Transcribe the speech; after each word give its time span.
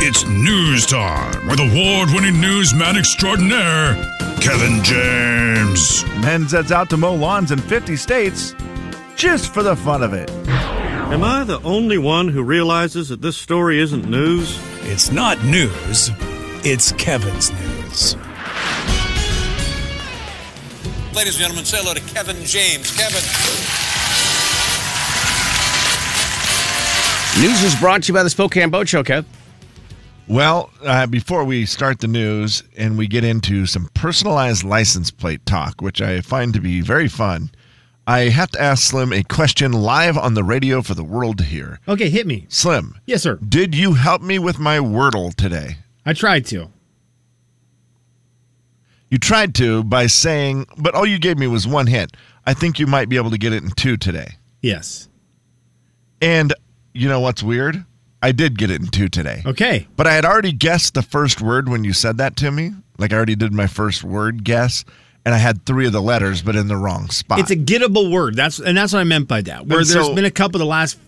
It's 0.00 0.24
news 0.28 0.86
time 0.86 1.48
with 1.48 1.58
award 1.58 2.10
winning 2.12 2.40
newsman 2.40 2.96
extraordinaire, 2.96 3.94
Kevin 4.40 4.82
James. 4.84 6.04
Men 6.22 6.48
sets 6.48 6.70
out 6.70 6.88
to 6.90 6.96
mow 6.96 7.14
lawns 7.14 7.50
in 7.50 7.58
50 7.58 7.96
states 7.96 8.54
just 9.16 9.52
for 9.52 9.64
the 9.64 9.74
fun 9.74 10.04
of 10.04 10.12
it. 10.12 10.30
Am 11.10 11.24
I 11.24 11.42
the 11.42 11.60
only 11.62 11.98
one 11.98 12.28
who 12.28 12.44
realizes 12.44 13.08
that 13.08 13.22
this 13.22 13.36
story 13.36 13.80
isn't 13.80 14.08
news? 14.08 14.56
It's 14.82 15.10
not 15.10 15.42
news, 15.44 16.10
it's 16.64 16.92
Kevin's 16.92 17.50
news. 17.50 18.14
Ladies 21.12 21.34
and 21.34 21.42
gentlemen, 21.42 21.64
say 21.64 21.78
hello 21.78 21.94
to 21.94 22.00
Kevin 22.02 22.36
James. 22.44 22.96
Kevin. 22.96 23.24
News 27.42 27.64
is 27.64 27.74
brought 27.80 28.04
to 28.04 28.08
you 28.08 28.14
by 28.14 28.22
the 28.22 28.30
Spokane 28.30 28.70
Boat 28.70 28.86
Show, 28.86 29.02
Kev. 29.02 29.24
Well, 30.28 30.70
uh, 30.84 31.06
before 31.06 31.44
we 31.44 31.64
start 31.64 32.00
the 32.00 32.06
news 32.08 32.62
and 32.76 32.98
we 32.98 33.06
get 33.06 33.24
into 33.24 33.64
some 33.64 33.88
personalized 33.94 34.62
license 34.62 35.10
plate 35.10 35.44
talk, 35.46 35.80
which 35.80 36.02
I 36.02 36.20
find 36.20 36.52
to 36.52 36.60
be 36.60 36.82
very 36.82 37.08
fun, 37.08 37.50
I 38.06 38.20
have 38.30 38.50
to 38.50 38.60
ask 38.60 38.82
Slim 38.90 39.12
a 39.12 39.22
question 39.22 39.72
live 39.72 40.18
on 40.18 40.34
the 40.34 40.44
radio 40.44 40.82
for 40.82 40.94
the 40.94 41.04
world 41.04 41.38
to 41.38 41.44
hear. 41.44 41.80
Okay, 41.88 42.10
hit 42.10 42.26
me. 42.26 42.44
Slim, 42.48 42.98
Yes, 43.06 43.22
sir. 43.22 43.36
did 43.36 43.74
you 43.74 43.94
help 43.94 44.20
me 44.20 44.38
with 44.38 44.58
my 44.58 44.78
Wordle 44.78 45.34
today? 45.34 45.78
I 46.04 46.12
tried 46.12 46.44
to. 46.46 46.68
You 49.10 49.16
tried 49.18 49.54
to 49.56 49.82
by 49.84 50.06
saying, 50.08 50.66
but 50.76 50.94
all 50.94 51.06
you 51.06 51.18
gave 51.18 51.38
me 51.38 51.46
was 51.46 51.66
one 51.66 51.86
hint. 51.86 52.14
I 52.46 52.52
think 52.52 52.78
you 52.78 52.86
might 52.86 53.08
be 53.08 53.16
able 53.16 53.30
to 53.30 53.38
get 53.38 53.54
it 53.54 53.62
in 53.62 53.70
two 53.70 53.96
today. 53.96 54.36
Yes. 54.60 55.08
And 56.20 56.52
you 56.92 57.08
know 57.08 57.20
what's 57.20 57.42
weird? 57.42 57.84
I 58.22 58.32
did 58.32 58.58
get 58.58 58.70
it 58.70 58.80
in 58.80 58.88
two 58.88 59.08
today. 59.08 59.42
Okay. 59.46 59.86
But 59.96 60.06
I 60.06 60.12
had 60.14 60.24
already 60.24 60.52
guessed 60.52 60.94
the 60.94 61.02
first 61.02 61.40
word 61.40 61.68
when 61.68 61.84
you 61.84 61.92
said 61.92 62.18
that 62.18 62.36
to 62.36 62.50
me. 62.50 62.72
Like 62.98 63.12
I 63.12 63.16
already 63.16 63.36
did 63.36 63.52
my 63.52 63.66
first 63.68 64.02
word 64.02 64.42
guess, 64.42 64.84
and 65.24 65.34
I 65.34 65.38
had 65.38 65.64
three 65.64 65.86
of 65.86 65.92
the 65.92 66.02
letters, 66.02 66.42
but 66.42 66.56
in 66.56 66.66
the 66.66 66.76
wrong 66.76 67.08
spot. 67.10 67.38
It's 67.38 67.50
a 67.52 67.56
gettable 67.56 68.10
word. 68.10 68.34
That's 68.34 68.58
and 68.58 68.76
that's 68.76 68.92
what 68.92 68.98
I 69.00 69.04
meant 69.04 69.28
by 69.28 69.42
that. 69.42 69.66
Where 69.66 69.78
And 69.80 69.86
there's 69.88 70.06
so- 70.06 70.14
been 70.14 70.24
a 70.24 70.30
couple 70.32 70.58
the 70.58 70.66
last 70.66 70.98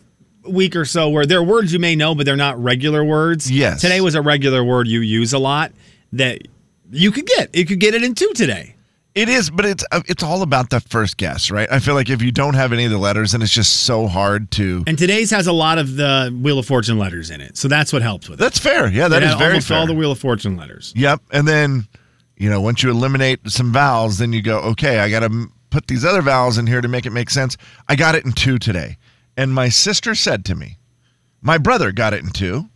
week 0.48 0.74
or 0.76 0.84
so 0.84 1.08
where 1.10 1.26
there 1.26 1.38
are 1.38 1.42
words 1.44 1.72
you 1.72 1.78
may 1.78 1.96
know, 1.96 2.14
but 2.14 2.24
they're 2.26 2.36
not 2.36 2.62
regular 2.62 3.04
words. 3.04 3.50
Yes. 3.50 3.80
Today 3.80 4.00
was 4.00 4.14
a 4.14 4.22
regular 4.22 4.62
word 4.64 4.86
you 4.88 5.00
use 5.00 5.32
a 5.32 5.38
lot 5.38 5.72
that 6.12 6.40
you 6.92 7.10
could 7.10 7.26
get. 7.26 7.54
You 7.54 7.66
could 7.66 7.78
get 7.80 7.94
it 7.94 8.02
in 8.02 8.14
two 8.14 8.32
today. 8.34 8.74
It 9.14 9.28
is, 9.28 9.50
but 9.50 9.64
it's 9.64 9.84
uh, 9.91 10.03
it's 10.06 10.22
all 10.22 10.42
about 10.42 10.70
that 10.70 10.84
first 10.89 11.16
guess, 11.16 11.50
right? 11.50 11.69
I 11.70 11.80
feel 11.80 11.94
like 11.94 12.08
if 12.08 12.22
you 12.22 12.30
don't 12.30 12.55
have 12.55 12.72
any 12.72 12.84
of 12.84 12.92
the 12.92 12.98
letters, 12.98 13.33
then 13.33 13.42
it's 13.42 13.53
just 13.53 13.83
so 13.83 14.06
hard 14.06 14.53
to. 14.53 14.84
And 14.86 14.97
today's 14.97 15.33
has 15.33 15.48
a 15.48 15.53
lot 15.53 15.78
of 15.78 15.97
the 15.97 16.36
Wheel 16.41 16.61
of 16.61 16.66
Fortune 16.66 16.97
letters 16.97 17.28
in 17.31 17.41
it, 17.41 17.56
so 17.56 17.66
that's 17.66 17.92
what 17.92 18.03
helps 18.03 18.28
with 18.28 18.38
it. 18.38 18.42
That's 18.42 18.58
fair. 18.61 18.88
Yeah, 18.88 19.08
that 19.08 19.22
It 19.22 19.27
is 19.27 19.34
very 19.34 19.50
almost 19.50 19.69
fair. 19.69 19.78
all 19.78 19.86
the 19.88 19.94
Wheel 19.94 20.12
of 20.12 20.19
Fortune 20.20 20.56
letters. 20.56 20.92
Yep. 20.94 21.22
And 21.33 21.48
then, 21.48 21.88
you 22.36 22.48
know, 22.48 22.61
once 22.61 22.84
you 22.84 22.91
eliminate 22.91 23.41
some 23.50 23.72
vowels, 23.72 24.19
then 24.19 24.33
you 24.33 24.42
go, 24.42 24.58
okay, 24.61 25.00
I 25.00 25.11
got 25.11 25.20
to 25.20 25.48
put 25.70 25.88
these 25.88 26.05
other 26.05 26.22
vowels 26.22 26.56
in 26.56 26.69
here 26.69 26.81
to 26.81 26.88
make 26.88 27.05
it 27.05 27.11
make 27.11 27.31
sense. 27.31 27.56
I 27.88 27.97
got 27.97 28.14
it 28.14 28.25
in 28.25 28.31
two 28.33 28.58
today. 28.58 28.97
And 29.36 29.53
my 29.53 29.70
sister 29.70 30.14
said 30.14 30.44
to 30.47 30.55
me, 30.55 30.78
my 31.42 31.58
brother 31.58 31.91
got 31.91 32.12
it 32.14 32.22
in 32.22 32.31
two. 32.31 32.69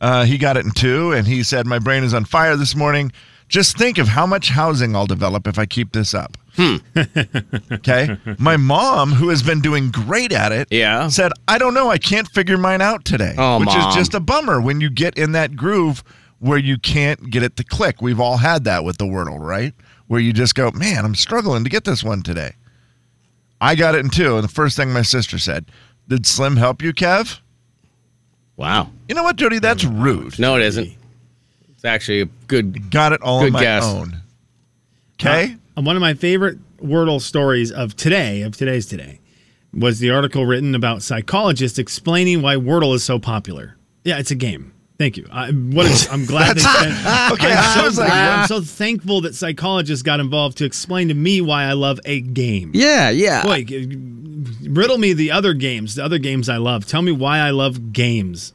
Uh, 0.00 0.24
he 0.24 0.38
got 0.38 0.56
it 0.56 0.64
in 0.64 0.70
two, 0.70 1.12
and 1.12 1.26
he 1.26 1.42
said, 1.42 1.66
my 1.66 1.78
brain 1.78 2.04
is 2.04 2.14
on 2.14 2.24
fire 2.24 2.56
this 2.56 2.74
morning. 2.76 3.10
Just 3.50 3.76
think 3.76 3.98
of 3.98 4.06
how 4.08 4.26
much 4.26 4.48
housing 4.50 4.94
I'll 4.94 5.06
develop 5.06 5.46
if 5.48 5.58
I 5.58 5.66
keep 5.66 5.92
this 5.92 6.14
up. 6.14 6.36
Hmm. 6.54 6.76
okay. 7.72 8.16
My 8.38 8.56
mom, 8.56 9.10
who 9.12 9.28
has 9.28 9.42
been 9.42 9.60
doing 9.60 9.90
great 9.90 10.32
at 10.32 10.52
it, 10.52 10.68
Yeah. 10.70 11.08
said, 11.08 11.32
I 11.48 11.58
don't 11.58 11.74
know. 11.74 11.90
I 11.90 11.98
can't 11.98 12.28
figure 12.28 12.56
mine 12.56 12.80
out 12.80 13.04
today. 13.04 13.34
Oh, 13.36 13.58
which 13.58 13.66
Mom. 13.66 13.88
is 13.88 13.94
just 13.96 14.14
a 14.14 14.20
bummer 14.20 14.60
when 14.60 14.80
you 14.80 14.88
get 14.88 15.18
in 15.18 15.32
that 15.32 15.56
groove 15.56 16.04
where 16.38 16.58
you 16.58 16.78
can't 16.78 17.28
get 17.30 17.42
it 17.42 17.56
to 17.56 17.64
click. 17.64 18.00
We've 18.00 18.20
all 18.20 18.36
had 18.36 18.62
that 18.64 18.84
with 18.84 18.98
the 18.98 19.04
Wordle, 19.04 19.40
right? 19.40 19.74
Where 20.06 20.20
you 20.20 20.32
just 20.32 20.54
go, 20.54 20.70
man, 20.70 21.04
I'm 21.04 21.16
struggling 21.16 21.64
to 21.64 21.70
get 21.70 21.84
this 21.84 22.04
one 22.04 22.22
today. 22.22 22.54
I 23.60 23.74
got 23.74 23.94
it 23.96 23.98
in 23.98 24.10
two. 24.10 24.36
And 24.36 24.44
the 24.44 24.48
first 24.48 24.76
thing 24.76 24.92
my 24.92 25.02
sister 25.02 25.38
said, 25.38 25.66
Did 26.08 26.24
Slim 26.24 26.56
help 26.56 26.82
you, 26.82 26.92
Kev? 26.92 27.40
Wow. 28.56 28.90
You 29.08 29.14
know 29.16 29.22
what, 29.24 29.36
Jody? 29.36 29.58
That's 29.58 29.84
rude. 29.84 30.38
No, 30.38 30.54
it 30.56 30.62
isn't. 30.62 30.90
It's 31.80 31.86
actually 31.86 32.20
a 32.20 32.26
good. 32.46 32.90
Got 32.90 33.14
it 33.14 33.22
all 33.22 33.38
on 33.38 33.44
Good 33.44 33.52
my 33.54 33.62
guess. 33.62 33.86
own. 33.86 34.20
Okay. 35.14 35.56
Uh, 35.78 35.80
one 35.80 35.96
of 35.96 36.02
my 36.02 36.12
favorite 36.12 36.58
Wordle 36.76 37.22
stories 37.22 37.72
of 37.72 37.96
today, 37.96 38.42
of 38.42 38.54
today's 38.54 38.84
today, 38.84 39.18
was 39.72 39.98
the 39.98 40.10
article 40.10 40.44
written 40.44 40.74
about 40.74 41.02
psychologists 41.02 41.78
explaining 41.78 42.42
why 42.42 42.56
Wordle 42.56 42.94
is 42.94 43.02
so 43.02 43.18
popular. 43.18 43.78
Yeah, 44.04 44.18
it's 44.18 44.30
a 44.30 44.34
game. 44.34 44.74
Thank 44.98 45.16
you. 45.16 45.26
I, 45.32 45.52
what 45.52 45.86
a, 45.86 46.12
I'm 46.12 46.26
glad 46.26 46.56
they 46.56 46.60
spent. 46.60 46.92
Okay, 47.32 47.50
I'm 47.50 47.56
I 47.58 47.74
so, 47.74 47.84
was 47.84 47.98
like, 47.98 48.12
I'm 48.12 48.46
so 48.46 48.60
thankful 48.60 49.22
that 49.22 49.34
psychologists 49.34 50.02
got 50.02 50.20
involved 50.20 50.58
to 50.58 50.66
explain 50.66 51.08
to 51.08 51.14
me 51.14 51.40
why 51.40 51.64
I 51.64 51.72
love 51.72 51.98
a 52.04 52.20
game. 52.20 52.72
Yeah, 52.74 53.08
yeah. 53.08 53.42
Boy, 53.42 53.64
riddle 54.68 54.98
me 54.98 55.14
the 55.14 55.30
other 55.30 55.54
games, 55.54 55.94
the 55.94 56.04
other 56.04 56.18
games 56.18 56.50
I 56.50 56.58
love. 56.58 56.84
Tell 56.86 57.00
me 57.00 57.12
why 57.12 57.38
I 57.38 57.52
love 57.52 57.94
games. 57.94 58.52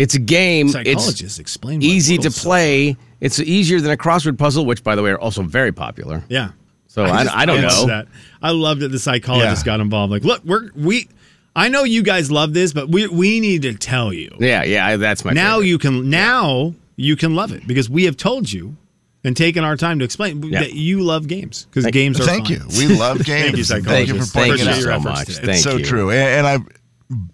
It's 0.00 0.14
a 0.14 0.18
game. 0.18 0.68
Psychologists 0.68 1.20
It's 1.22 1.38
explain. 1.38 1.80
Why 1.80 1.86
easy 1.86 2.16
to 2.16 2.22
Wordle's 2.28 2.36
so- 2.36 2.48
play. 2.48 2.96
It's 3.20 3.38
easier 3.38 3.80
than 3.80 3.90
a 3.92 3.96
crossword 3.96 4.38
puzzle, 4.38 4.64
which, 4.64 4.82
by 4.82 4.94
the 4.96 5.02
way, 5.02 5.10
are 5.10 5.20
also 5.20 5.42
very 5.42 5.72
popular. 5.72 6.24
yeah. 6.28 6.50
So 6.86 7.04
I, 7.04 7.22
just 7.24 7.36
I 7.36 7.46
don't 7.46 7.60
know. 7.62 7.86
That. 7.86 8.08
I 8.42 8.50
love 8.50 8.80
that 8.80 8.88
the 8.88 8.98
psychologists 8.98 9.64
Yeah. 9.64 9.72
got 9.74 9.80
involved. 9.80 10.10
Like, 10.10 10.24
look, 10.24 10.42
we're 10.44 10.70
we. 10.74 11.08
I 11.54 11.68
know 11.68 11.84
you 11.84 12.02
guys 12.02 12.32
love 12.32 12.52
this, 12.52 12.72
but 12.72 12.88
we 12.88 13.06
we 13.06 13.38
need 13.38 13.62
to 13.62 13.74
tell 13.74 14.12
you. 14.12 14.34
Yeah, 14.40 14.64
yeah. 14.64 14.96
That's 14.96 15.24
my 15.24 15.32
now 15.32 15.54
favorite. 15.56 15.68
you 15.68 15.78
can 15.78 16.10
now 16.10 16.74
you 16.96 17.14
can 17.14 17.36
love 17.36 17.52
it 17.52 17.64
because 17.68 17.88
we 17.88 18.04
have 18.06 18.16
told 18.16 18.50
you 18.50 18.76
and 19.22 19.36
taken 19.36 19.62
our 19.62 19.76
time 19.76 19.98
to 20.00 20.04
explain 20.04 20.42
Yeah. 20.42 20.60
that 20.62 20.72
you 20.74 21.02
love 21.02 21.28
games 21.28 21.66
because 21.70 21.84
Thank- 21.84 21.92
games 21.94 22.18
are 22.20 22.24
Thank 22.24 22.48
fun. 22.48 22.56
you. 22.70 22.88
We 22.88 22.96
love 22.96 23.22
games. 23.24 23.56
you, 23.58 23.64
Thank 23.64 24.08
you 24.08 24.14
for 24.18 24.24
psychologists. 24.24 24.32
pointing 24.32 24.56
Thank 24.58 24.78
it 24.78 24.82
you 24.84 24.90
out. 24.90 25.02
so 25.02 25.08
much. 25.10 25.26
today. 25.26 25.36
Thank 25.40 25.48
it's 25.50 25.62
so 25.62 25.76
you. 25.76 25.84
true. 25.84 26.10
And, 26.10 26.46
and 26.46 26.46
I 26.46 26.58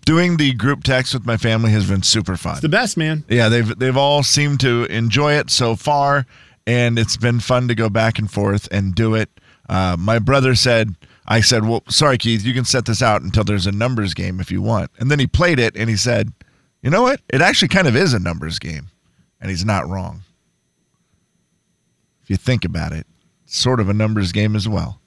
doing 0.04 0.36
the 0.36 0.52
group 0.54 0.82
text 0.84 1.14
with 1.14 1.26
my 1.26 1.36
family 1.36 1.70
has 1.72 1.88
been 1.88 2.02
super 2.02 2.36
fun. 2.36 2.52
It's 2.52 2.62
the 2.62 2.68
best, 2.68 2.96
man. 2.96 3.24
Yeah, 3.28 3.48
they've 3.48 3.78
they've 3.78 3.96
all 3.96 4.22
seemed 4.22 4.60
to 4.60 4.84
enjoy 4.84 5.34
it 5.34 5.50
so 5.50 5.76
far, 5.76 6.26
and 6.66 6.98
it's 6.98 7.16
been 7.16 7.40
fun 7.40 7.68
to 7.68 7.74
go 7.74 7.88
back 7.88 8.18
and 8.18 8.30
forth 8.30 8.68
and 8.70 8.94
do 8.94 9.14
it. 9.14 9.28
Uh, 9.68 9.96
my 9.98 10.18
brother 10.18 10.54
said, 10.54 10.94
"I 11.26 11.40
said, 11.40 11.64
well, 11.64 11.82
sorry, 11.88 12.18
Keith, 12.18 12.44
you 12.44 12.54
can 12.54 12.64
set 12.64 12.86
this 12.86 13.02
out 13.02 13.22
until 13.22 13.44
there's 13.44 13.66
a 13.66 13.72
numbers 13.72 14.14
game 14.14 14.40
if 14.40 14.50
you 14.50 14.62
want." 14.62 14.90
And 14.98 15.10
then 15.10 15.18
he 15.18 15.26
played 15.26 15.58
it, 15.58 15.76
and 15.76 15.90
he 15.90 15.96
said, 15.96 16.32
"You 16.82 16.90
know 16.90 17.02
what? 17.02 17.20
It 17.28 17.42
actually 17.42 17.68
kind 17.68 17.86
of 17.86 17.96
is 17.96 18.14
a 18.14 18.18
numbers 18.18 18.58
game," 18.58 18.88
and 19.40 19.50
he's 19.50 19.64
not 19.64 19.88
wrong. 19.88 20.22
If 22.22 22.30
you 22.30 22.36
think 22.36 22.64
about 22.64 22.92
it, 22.92 23.06
sort 23.44 23.78
of 23.78 23.88
a 23.88 23.94
numbers 23.94 24.32
game 24.32 24.56
as 24.56 24.68
well. 24.68 25.00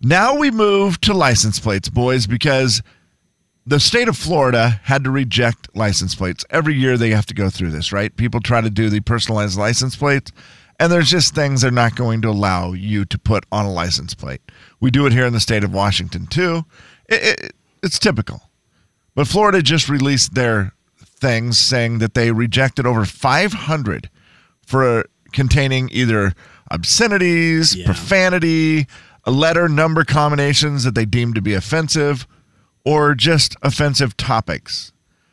Now 0.00 0.34
we 0.34 0.50
move 0.50 1.00
to 1.02 1.12
license 1.12 1.60
plates, 1.60 1.88
boys, 1.90 2.26
because 2.26 2.82
the 3.66 3.78
state 3.80 4.08
of 4.08 4.16
Florida 4.16 4.80
had 4.84 5.04
to 5.04 5.10
reject 5.10 5.68
license 5.76 6.14
plates. 6.14 6.44
Every 6.50 6.74
year 6.74 6.96
they 6.96 7.10
have 7.10 7.26
to 7.26 7.34
go 7.34 7.50
through 7.50 7.70
this, 7.70 7.92
right? 7.92 8.14
People 8.16 8.40
try 8.40 8.60
to 8.60 8.70
do 8.70 8.88
the 8.88 9.00
personalized 9.00 9.58
license 9.58 9.94
plates, 9.96 10.32
and 10.78 10.90
there's 10.90 11.10
just 11.10 11.34
things 11.34 11.60
they're 11.60 11.70
not 11.70 11.94
going 11.94 12.22
to 12.22 12.28
allow 12.30 12.72
you 12.72 13.04
to 13.04 13.18
put 13.18 13.44
on 13.52 13.66
a 13.66 13.72
license 13.72 14.14
plate. 14.14 14.40
We 14.80 14.90
do 14.90 15.06
it 15.06 15.12
here 15.12 15.26
in 15.26 15.32
the 15.34 15.40
state 15.40 15.62
of 15.62 15.72
Washington 15.74 16.26
too. 16.26 16.64
It, 17.08 17.38
it, 17.44 17.52
it's 17.82 17.98
typical. 17.98 18.42
But 19.14 19.26
Florida 19.28 19.60
just 19.62 19.88
released 19.88 20.34
their 20.34 20.72
things 20.98 21.58
saying 21.58 21.98
that 21.98 22.14
they 22.14 22.32
rejected 22.32 22.86
over 22.86 23.04
500 23.04 24.08
for 24.66 25.04
containing 25.32 25.90
either 25.92 26.32
obscenities, 26.70 27.74
Yeah. 27.76 27.84
profanity, 27.86 28.86
letter 29.26 29.68
number 29.68 30.04
combinations 30.04 30.84
that 30.84 30.94
they 30.94 31.04
deemed 31.04 31.34
to 31.34 31.42
be 31.42 31.52
offensive, 31.54 32.26
or 32.90 33.14
just 33.14 33.56
offensive 33.62 34.16
topics. 34.16 34.92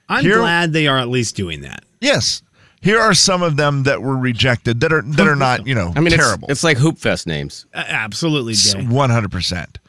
I'm 0.10 0.24
Here- 0.24 0.38
glad 0.40 0.74
they 0.74 0.88
are 0.88 0.98
at 0.98 1.08
least 1.10 1.36
doing 1.36 1.62
that. 1.62 1.84
Yes, 2.00 2.42
here 2.82 3.00
are 3.00 3.14
some 3.14 3.42
of 3.42 3.58
them 3.58 3.84
that 3.84 4.02
were 4.02 4.16
rejected 4.18 4.80
that 4.82 4.94
are 4.94 5.02
that 5.02 5.28
are 5.28 5.36
not 5.36 5.66
you 5.68 5.76
know 5.76 5.92
I 5.96 6.00
mean, 6.00 6.14
terrible. 6.14 6.48
it's 6.50 6.64
like 6.64 6.78
Hoopfest 6.78 7.26
names. 7.28 7.66
A- 7.74 7.78
absolutely, 7.92 8.54
Jay. 8.54 8.84
One 8.86 9.10
hundred 9.10 9.32
percent. 9.32 9.80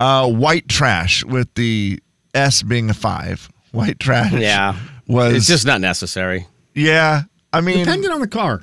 Uh, 0.00 0.28
White 0.30 0.68
trash 0.68 1.24
with 1.24 1.52
the 1.54 2.00
S 2.34 2.62
being 2.62 2.88
a 2.90 2.94
five. 2.94 3.50
White 3.72 3.98
trash. 3.98 4.32
Yeah. 4.32 4.76
was 5.08 5.34
It's 5.34 5.46
just 5.46 5.66
not 5.66 5.80
necessary. 5.80 6.46
yeah. 6.74 7.22
I 7.52 7.60
mean, 7.62 7.78
Depending 7.78 8.10
on 8.10 8.20
the 8.20 8.28
car. 8.28 8.62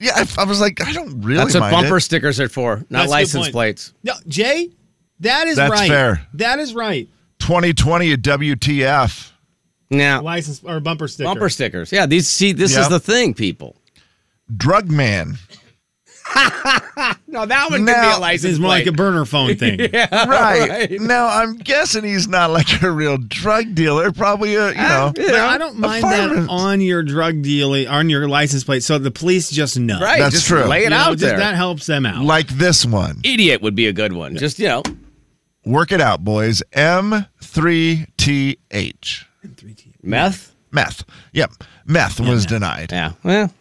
yeah. 0.00 0.12
I, 0.16 0.26
I 0.42 0.44
was 0.44 0.58
like, 0.60 0.84
I 0.86 0.92
don't 0.92 1.20
really. 1.20 1.36
That's 1.36 1.54
what 1.54 1.60
mind 1.60 1.72
bumper 1.82 1.98
it. 1.98 2.00
stickers 2.00 2.40
are 2.40 2.48
for, 2.48 2.78
not 2.90 3.00
That's 3.00 3.10
license 3.10 3.50
plates. 3.50 3.92
No, 4.02 4.14
Jay, 4.26 4.70
that 5.20 5.46
is 5.46 5.56
That's 5.56 5.70
right. 5.70 5.88
fair. 5.88 6.26
That 6.34 6.58
is 6.58 6.74
right. 6.74 7.08
2020 7.42 8.12
at 8.12 8.22
WTF. 8.22 9.30
Now, 9.90 10.22
License 10.22 10.62
or 10.64 10.80
bumper 10.80 11.06
sticker. 11.06 11.26
bumper 11.28 11.48
stickers. 11.50 11.92
Yeah, 11.92 12.06
these 12.06 12.26
see, 12.26 12.52
this 12.52 12.74
Yeah. 12.74 12.82
is 12.82 12.88
the 12.88 12.98
thing, 13.00 13.34
people. 13.34 13.76
Drug 14.56 14.90
man. 14.90 15.36
No, 17.26 17.46
that 17.46 17.70
one 17.70 17.80
could 17.80 17.86
be 17.86 17.92
Now- 17.92 18.18
a 18.18 18.20
license 18.20 18.52
It's 18.52 18.58
more 18.60 18.68
like 18.68 18.86
a 18.86 18.92
burner 18.92 19.24
phone 19.24 19.56
thing. 19.56 19.78
right. 20.12 20.88
Now 21.00 21.26
I'm 21.28 21.56
guessing 21.56 22.04
he's 22.04 22.28
not 22.28 22.50
like 22.50 22.82
a 22.82 22.90
real 22.90 23.16
drug 23.16 23.74
dealer. 23.74 24.12
Probably 24.12 24.54
a 24.54 24.68
you 24.72 24.78
uh, 24.78 24.82
know. 24.88 25.12
But 25.16 25.34
I 25.34 25.56
don't 25.58 25.78
mind 25.78 26.04
that 26.04 26.46
on 26.50 26.80
your 26.82 27.02
drug 27.02 27.42
dealing, 27.42 27.88
on 27.88 28.10
your 28.10 28.28
license 28.28 28.64
plate, 28.64 28.82
so 28.82 28.98
the 28.98 29.10
police 29.10 29.50
just 29.50 29.78
know. 29.78 29.98
right. 30.00 30.18
That's 30.20 30.34
just 30.34 30.46
true. 30.46 30.64
Lay 30.64 30.80
it 30.80 30.84
You 30.84 30.90
know, 30.90 30.96
out 30.96 31.10
just 31.12 31.20
there. 31.22 31.38
That 31.38 31.54
helps 31.54 31.86
them 31.86 32.04
out. 32.06 32.22
like 32.22 32.48
this 32.48 32.84
one. 32.84 33.20
Idiot 33.24 33.62
would 33.62 33.74
be 33.74 33.86
a 33.86 33.92
good 33.92 34.12
one. 34.12 34.36
Just 34.36 34.58
you 34.58 34.68
know. 34.68 34.82
Work 35.64 35.92
it 35.92 36.00
out, 36.00 36.24
boys. 36.24 36.60
M3TH. 36.72 39.24
Meth. 40.02 40.54
Meth. 40.70 41.04
Yep. 41.32 41.52
Meth 41.86 42.20
was 42.20 42.46
denied. 42.46 42.92
Yeah. 42.92 43.12
Well. 43.22 43.52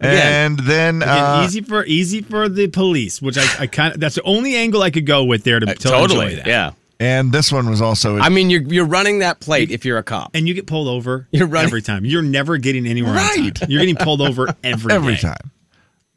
Again. 0.00 0.52
And 0.52 0.58
then 0.60 1.02
Again, 1.02 1.08
uh, 1.24 1.42
easy 1.46 1.60
for 1.60 1.84
easy 1.84 2.20
for 2.22 2.48
the 2.48 2.66
police, 2.68 3.22
which 3.22 3.38
I, 3.38 3.62
I 3.62 3.66
kind 3.68 3.94
of 3.94 4.00
that's 4.00 4.16
the 4.16 4.22
only 4.22 4.56
angle 4.56 4.82
I 4.82 4.90
could 4.90 5.06
go 5.06 5.22
with 5.24 5.44
there 5.44 5.60
to, 5.60 5.66
to 5.66 5.74
totally. 5.74 6.24
enjoy 6.26 6.36
that. 6.36 6.46
Yeah. 6.46 6.72
and 7.00 7.32
this 7.32 7.50
one 7.52 7.68
was 7.70 7.80
also 7.80 8.18
I 8.18 8.28
mean, 8.28 8.50
you're 8.50 8.62
you're 8.62 8.84
running 8.86 9.20
that 9.20 9.38
plate 9.40 9.70
if 9.70 9.84
you're 9.84 9.98
a 9.98 10.02
cop. 10.02 10.32
And 10.34 10.48
you 10.48 10.54
get 10.54 10.66
pulled 10.66 10.88
over 10.88 11.28
You're 11.30 11.46
running- 11.46 11.68
every 11.68 11.82
time. 11.82 12.04
You're 12.04 12.22
never 12.22 12.58
getting 12.58 12.86
anywhere 12.86 13.12
on 13.12 13.16
Right. 13.18 13.56
You're 13.68 13.80
getting 13.80 13.96
pulled 13.96 14.20
over 14.20 14.48
every 14.64 14.92
every 14.92 15.14
day. 15.14 15.20
time. 15.20 15.50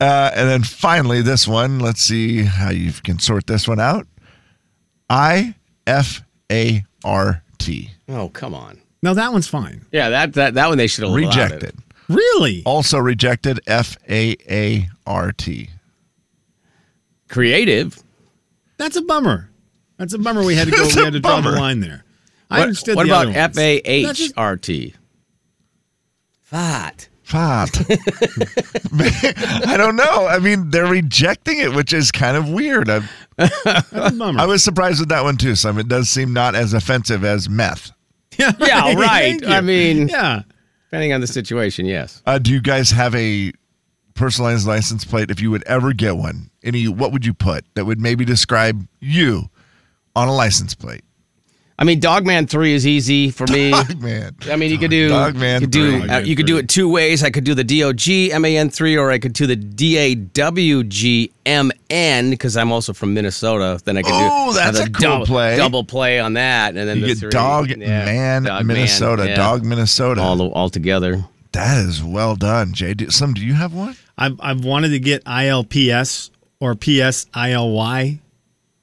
Uh, 0.02 0.32
and 0.36 0.50
then 0.50 0.64
finally, 0.64 1.22
this 1.22 1.48
one. 1.48 1.80
Let's 1.80 2.02
see 2.02 2.44
how 2.44 2.72
you 2.72 2.92
can 3.04 3.20
sort 3.20 3.46
this 3.48 3.68
one 3.68 3.80
out. 3.80 4.08
I 5.10 5.56
F 5.86 6.22
A 6.52 6.84
R 7.04 7.44
T. 7.58 7.92
Oh, 8.10 8.30
come 8.30 8.54
on. 8.54 8.82
No, 9.04 9.14
that 9.14 9.32
one's 9.32 9.48
fine. 9.48 9.86
Yeah, 9.92 10.10
that 10.10 10.34
that 10.34 10.54
that 10.56 10.68
one 10.70 10.78
they 10.78 10.88
should 10.88 11.04
have 11.04 11.12
allowed 11.14 11.24
it. 11.24 11.28
Rejected. 11.28 11.76
Really? 12.10 12.64
Also 12.66 12.98
rejected. 12.98 13.60
F 13.68 13.98
A 14.10 14.36
A 14.50 14.90
R 15.06 15.32
T. 15.32 15.70
Creative. 17.30 17.98
That's 18.78 18.96
a 18.96 19.02
bummer. 19.02 19.50
That's 19.98 20.14
a 20.14 20.20
bummer. 20.20 20.44
We 20.44 20.56
had 20.56 20.66
to 20.68 20.72
go. 20.72 20.84
We 20.96 21.04
had 21.04 21.14
to 21.14 21.20
draw 21.20 21.42
the 21.42 21.52
line 21.52 21.80
there. 21.80 22.04
I 22.50 22.60
What, 22.60 22.64
understood. 22.64 22.96
what 22.96 23.04
the 23.04 23.10
about 23.10 23.28
other 23.28 23.28
ones. 23.40 23.58
F 23.58 23.58
A 23.58 24.04
That's 24.04 24.20
H 24.20 24.28
just- 24.28 24.38
R 24.38 24.58
T? 24.58 24.94
Fat. 26.44 27.10
Fat. 27.24 27.70
I 29.68 29.76
don't 29.76 29.98
know. 29.98 30.28
I 30.28 30.40
mean, 30.40 30.70
they're 30.70 30.86
rejecting 30.88 31.60
it, 31.60 31.74
which 31.74 31.92
is 31.92 32.10
kind 32.10 32.38
of 32.38 32.50
weird. 32.50 32.90
I, 32.90 33.00
That's 33.00 33.06
a 33.06 33.06
bummer. 33.06 33.27
I 33.38 34.46
was 34.48 34.64
surprised 34.64 35.00
with 35.00 35.10
that 35.10 35.24
one 35.24 35.38
too. 35.38 35.56
Some 35.56 35.78
it 35.80 35.88
does 35.88 36.10
seem 36.10 36.34
not 36.34 36.56
as 36.56 36.74
offensive 36.74 37.24
as 37.24 37.50
meth. 37.50 37.92
yeah, 38.38 38.52
Yeah, 38.60 38.94
right. 38.96 39.46
I 39.48 39.62
mean- 39.62 40.08
yeah. 40.08 40.44
Depending 40.90 41.12
on 41.12 41.20
the 41.20 41.28
situation, 41.28 41.86
yes. 41.86 42.22
Uh, 42.26 42.40
do 42.40 42.50
you 42.52 42.62
guys 42.62 42.92
have 42.92 43.14
a 43.14 43.52
personalized 44.14 44.66
license 44.66 45.04
plate? 45.04 45.30
If 45.30 45.42
you 45.42 45.52
would 45.52 45.64
ever 45.64 45.92
get 45.92 46.16
one, 46.16 46.50
any, 46.64 46.88
what 46.88 47.12
would 47.12 47.26
you 47.26 47.34
put 47.34 47.66
that 47.76 47.84
would 47.86 48.00
maybe 48.00 48.24
describe 48.24 48.88
you 49.02 49.50
on 50.16 50.30
a 50.30 50.34
license 50.34 50.76
plate? 50.76 51.04
I 51.80 51.84
mean, 51.84 52.00
Dogman 52.00 52.48
Three 52.48 52.74
is 52.74 52.88
easy 52.88 53.30
for 53.30 53.46
me. 53.48 53.70
Dogman. 53.70 54.36
I 54.50 54.56
mean, 54.56 54.72
you 54.72 54.80
could 54.80 54.90
do 54.90 55.10
Dogman 55.10 55.62
you 55.62 55.68
could 55.68 55.72
do 55.72 56.00
three. 56.02 56.10
uh, 56.10 56.20
you 56.20 56.36
could 56.36 56.48
do 56.48 56.58
it 56.58 56.68
two 56.70 56.90
ways. 56.90 57.24
I 57.24 57.30
could 57.30 57.44
do 57.44 57.54
the 57.54 57.64
D 57.64 57.84
O 57.84 57.94
G 57.94 58.32
M 58.34 58.44
A 58.46 58.58
N 58.58 58.70
three, 58.72 58.98
or 58.98 59.12
I 59.12 59.20
could 59.20 59.34
do 59.34 59.46
the 59.46 59.56
D 59.56 59.96
A 59.98 60.16
W 60.16 60.84
G 60.84 61.32
M 61.46 61.72
N 61.92 62.32
because 62.32 62.58
I'm 62.58 62.72
also 62.72 62.94
from 62.94 63.14
Minnesota. 63.14 63.80
Then 63.86 63.96
I 63.98 64.02
could 64.02 64.12
Oh, 64.14 64.52
do 64.52 64.58
that's 64.58 64.78
the 64.80 64.86
a 64.86 64.90
cool 64.90 65.02
double, 65.12 65.26
play. 65.28 65.58
double 65.58 65.84
play 65.84 66.20
on 66.20 66.34
that, 66.34 66.76
and 66.76 66.90
then 66.90 66.98
you 66.98 67.02
the 67.02 67.08
get 67.10 67.18
three. 67.20 67.30
Dog 67.30 67.70
Yeah, 67.70 68.06
Man 68.06 68.44
Dog 68.44 68.66
Minnesota, 68.66 69.28
yeah. 69.28 69.36
Dog 69.36 69.64
Minnesota. 69.64 70.20
all 70.22 70.42
all 70.54 70.70
together. 70.72 71.26
that 71.52 71.78
is 71.86 72.04
well 72.04 72.36
done, 72.36 72.74
Jay. 72.74 72.96
Do, 72.96 73.12
some, 73.12 73.34
do 73.36 73.46
you 73.46 73.54
have 73.54 73.74
one? 73.76 73.96
I've 74.18 74.40
I've 74.42 74.66
wanted 74.66 74.90
to 74.90 75.00
get 75.00 75.24
ILPS 75.26 76.32
or 76.60 76.74
PSILY 76.74 78.20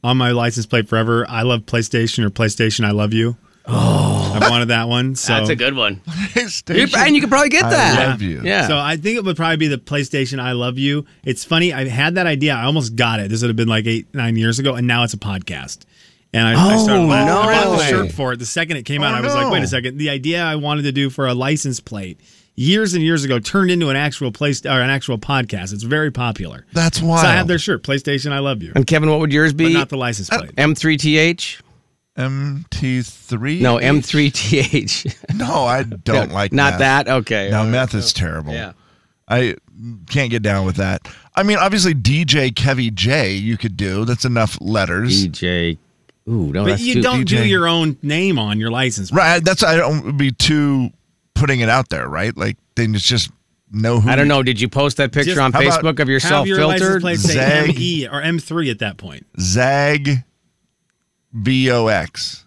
on 0.05 0.17
my 0.17 0.31
license 0.31 0.67
plate 0.67 0.89
forever. 0.89 1.27
I 1.29 1.43
love 1.43 1.63
PlayStation 1.63 2.25
or 2.25 2.31
PlayStation. 2.31 2.85
I 2.85 2.93
love 2.93 3.13
you. 3.13 3.37
Oh, 3.67 4.33
I've 4.39 4.51
wanted 4.51 4.69
that 4.69 4.89
one. 4.89 5.17
So 5.17 5.33
That's 5.33 5.49
a 5.49 5.57
good 5.57 5.75
one. 5.75 6.03
You- 6.37 6.49
Station. 6.49 6.99
and 7.01 7.15
you 7.15 7.21
could 7.23 7.31
probably 7.31 7.49
get 7.49 7.65
I 7.65 7.71
that. 7.71 8.09
love 8.11 8.21
you. 8.23 8.43
Yeah. 8.43 8.69
So 8.69 8.77
I 8.77 8.97
think 8.99 9.17
it 9.17 9.25
would 9.25 9.37
probably 9.37 9.57
be 9.57 9.69
the 9.69 9.79
PlayStation 9.79 10.39
I 10.39 10.53
Love 10.53 10.77
You. 10.79 11.07
It's 11.25 11.45
funny, 11.45 11.73
I 11.73 11.89
had 11.89 12.17
that 12.17 12.27
idea. 12.27 12.55
I 12.55 12.65
almost 12.65 12.95
got 12.97 13.21
it. 13.21 13.31
This 13.31 13.41
would 13.43 13.49
have 13.49 13.57
been 13.57 13.69
like 13.69 13.87
eight, 13.87 14.13
nine 14.15 14.37
years 14.37 14.59
ago, 14.59 14.75
and 14.75 14.87
now 14.87 15.03
it's 15.05 15.15
a 15.15 15.19
podcast. 15.19 15.85
And 16.35 16.47
I, 16.47 16.53
I 16.53 16.75
oh, 16.75 16.85
started 16.85 17.03
Oh, 17.05 17.11
I 17.11 17.25
no 17.25 17.35
bought 17.35 17.71
the 17.71 17.79
way. 17.79 17.89
shirt 17.89 18.13
for 18.13 18.33
it. 18.35 18.39
The 18.41 18.45
second 18.47 18.77
it 18.77 18.83
came 18.83 19.03
out, 19.03 19.15
Oh, 19.15 19.19
I 19.19 19.21
was 19.23 19.35
like, 19.35 19.47
no. 19.47 19.53
wait 19.53 19.63
a 19.63 19.67
second. 19.69 19.97
The 19.97 20.11
idea 20.11 20.43
I 20.45 20.57
wanted 20.57 20.83
to 20.83 20.93
do 20.93 21.09
for 21.09 21.27
a 21.29 21.33
license 21.35 21.79
plate 21.81 22.21
years 22.57 22.95
and 22.95 23.03
years 23.03 23.25
ago 23.25 23.39
turned 23.39 23.71
into 23.71 23.89
an 23.91 23.97
actual 23.97 24.31
place 24.33 24.65
or 24.65 24.81
an 24.81 24.91
actual 24.91 25.19
podcast. 25.19 25.73
It's 25.73 25.83
very 25.83 26.11
popular. 26.11 26.67
That's 26.73 27.03
why 27.03 27.23
So. 27.23 27.29
I 27.29 27.33
have 27.33 27.49
their 27.49 27.59
shirt, 27.59 27.83
PlayStation 27.83 28.33
I 28.33 28.39
Love 28.39 28.63
You. 28.63 28.73
and 28.75 28.87
Kevin, 28.87 29.11
what 29.11 29.21
would 29.21 29.33
yours 29.33 29.53
But 29.53 29.59
be? 29.67 29.73
not 29.75 29.89
the 29.89 29.97
license 29.97 30.29
plate. 30.31 30.55
M3TH? 30.57 31.61
MT3. 32.17 33.61
No, 33.61 33.77
M3TH. 33.79 35.15
No, 35.37 35.65
I 35.65 35.83
don't 35.83 36.31
like 36.33 36.51
that. 36.53 36.57
Not 36.57 36.71
meth. 36.75 36.79
that. 36.81 37.09
Okay. 37.09 37.51
No, 37.51 37.63
Uh, 37.63 37.67
meth 37.67 37.95
is 37.95 38.13
terrible. 38.13 38.53
Yeah. 38.53 38.73
I 39.27 39.57
can't 40.09 40.31
get 40.31 40.43
down 40.43 40.65
with 40.67 40.77
that. 40.77 41.09
I 41.35 41.43
mean, 41.43 41.57
obviously, 41.59 41.95
DJ 41.95 42.53
Kevy 42.53 42.93
J, 42.95 43.33
you 43.35 43.57
could 43.57 43.77
do. 43.77 44.05
That's 44.05 44.25
enough 44.25 44.59
letters. 44.61 45.27
DJ. 45.27 45.79
Ooh, 46.29 46.53
no, 46.53 46.63
But 46.65 46.71
that's 46.71 46.83
you 46.83 46.95
too, 46.95 47.03
don't 47.03 47.25
do 47.27 47.45
your 47.47 47.67
own 47.67 47.97
name 48.03 48.39
on 48.39 48.61
your 48.61 48.71
license 48.71 49.11
plate. 49.11 49.19
Right. 49.19 49.45
That's, 49.45 49.63
I 49.63 49.77
don't 49.77 50.17
be 50.17 50.31
too 50.31 50.91
putting 51.35 51.61
it 51.61 51.69
out 51.69 51.89
there, 51.89 52.09
right? 52.09 52.37
Like, 52.37 52.57
then 52.77 52.95
it's 52.95 53.05
just 53.07 53.31
know 53.71 54.01
who. 54.01 54.09
I 54.11 54.17
don't 54.17 54.29
know. 54.29 54.43
Did 54.43 54.61
you 54.61 54.69
post 54.69 54.97
that 54.99 55.13
picture 55.13 55.31
Just- 55.33 55.41
on 55.41 55.53
How 55.53 55.61
about- 55.63 55.83
Facebook 55.83 56.01
of 56.01 56.09
yourself 56.09 56.41
Have 56.41 56.47
your 56.47 56.67
license 56.67 56.81
filtered? 56.83 57.03
plate 57.03 57.19
say 57.21 57.35
Zag. 57.35 57.77
ME 57.77 58.07
or 58.09 58.23
M3 58.23 58.71
at 58.71 58.79
that 58.81 58.97
point. 58.97 59.27
Zag 59.41 60.25
VOX. 61.33 62.41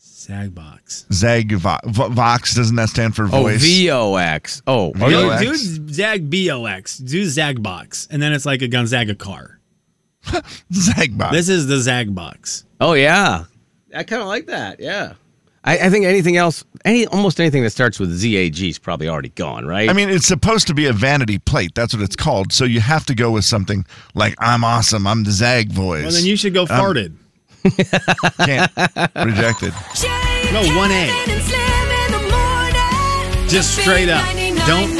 Sagbox. 0.00 1.10
Zag 1.12 1.52
Vo- 1.52 1.78
Vo- 1.84 2.08
Vox, 2.10 2.54
doesn't 2.54 2.76
that 2.76 2.90
stand 2.90 3.16
for 3.16 3.24
Oh, 3.24 3.42
voice? 3.44 3.62
VOX. 3.62 4.60
Oh, 4.66 4.92
VOX. 4.94 5.10
Do, 5.40 5.46
VOX. 5.48 5.78
do 5.78 5.92
Zag 5.94 6.30
BOX. 6.30 6.98
Do 6.98 7.22
Zagbox. 7.24 8.08
And 8.10 8.20
then 8.22 8.32
it's 8.34 8.44
like 8.44 8.60
a 8.60 8.68
Gonzaga 8.68 9.14
car. 9.14 9.58
Zagbox. 10.70 11.32
This 11.32 11.48
is 11.48 11.66
the 11.66 11.76
Zagbox. 11.76 12.64
oh 12.80 12.92
yeah. 12.92 13.44
I 13.96 14.02
kind 14.02 14.20
of 14.20 14.28
like 14.28 14.46
that. 14.48 14.80
Yeah. 14.80 15.14
I, 15.68 15.78
I 15.86 15.90
think 15.90 16.06
anything 16.06 16.38
else, 16.38 16.64
any 16.86 17.06
almost 17.06 17.38
anything 17.38 17.62
that 17.62 17.68
starts 17.70 18.00
with 18.00 18.10
ZAG 18.10 18.58
is 18.62 18.78
probably 18.78 19.06
already 19.06 19.28
gone, 19.28 19.66
right? 19.66 19.90
I 19.90 19.92
mean, 19.92 20.08
it's 20.08 20.26
supposed 20.26 20.66
to 20.68 20.74
be 20.74 20.86
a 20.86 20.94
vanity 20.94 21.36
plate. 21.38 21.74
That's 21.74 21.92
what 21.92 22.02
it's 22.02 22.16
called. 22.16 22.54
So 22.54 22.64
you 22.64 22.80
have 22.80 23.04
to 23.04 23.14
go 23.14 23.32
with 23.32 23.44
something 23.44 23.84
like 24.14 24.34
"I'm 24.38 24.64
awesome." 24.64 25.06
I'm 25.06 25.24
the 25.24 25.30
Zag 25.30 25.70
voice. 25.70 26.04
Well, 26.04 26.12
then 26.12 26.24
you 26.24 26.36
should 26.36 26.54
go 26.54 26.62
um, 26.62 26.68
farted. 26.68 27.12
can't 28.46 28.72
rejected. 29.26 29.74
No, 30.54 30.62
1A. 30.62 31.08
Just 33.50 33.76
straight 33.78 34.08
up. 34.08 34.24
Don't- 34.66 34.98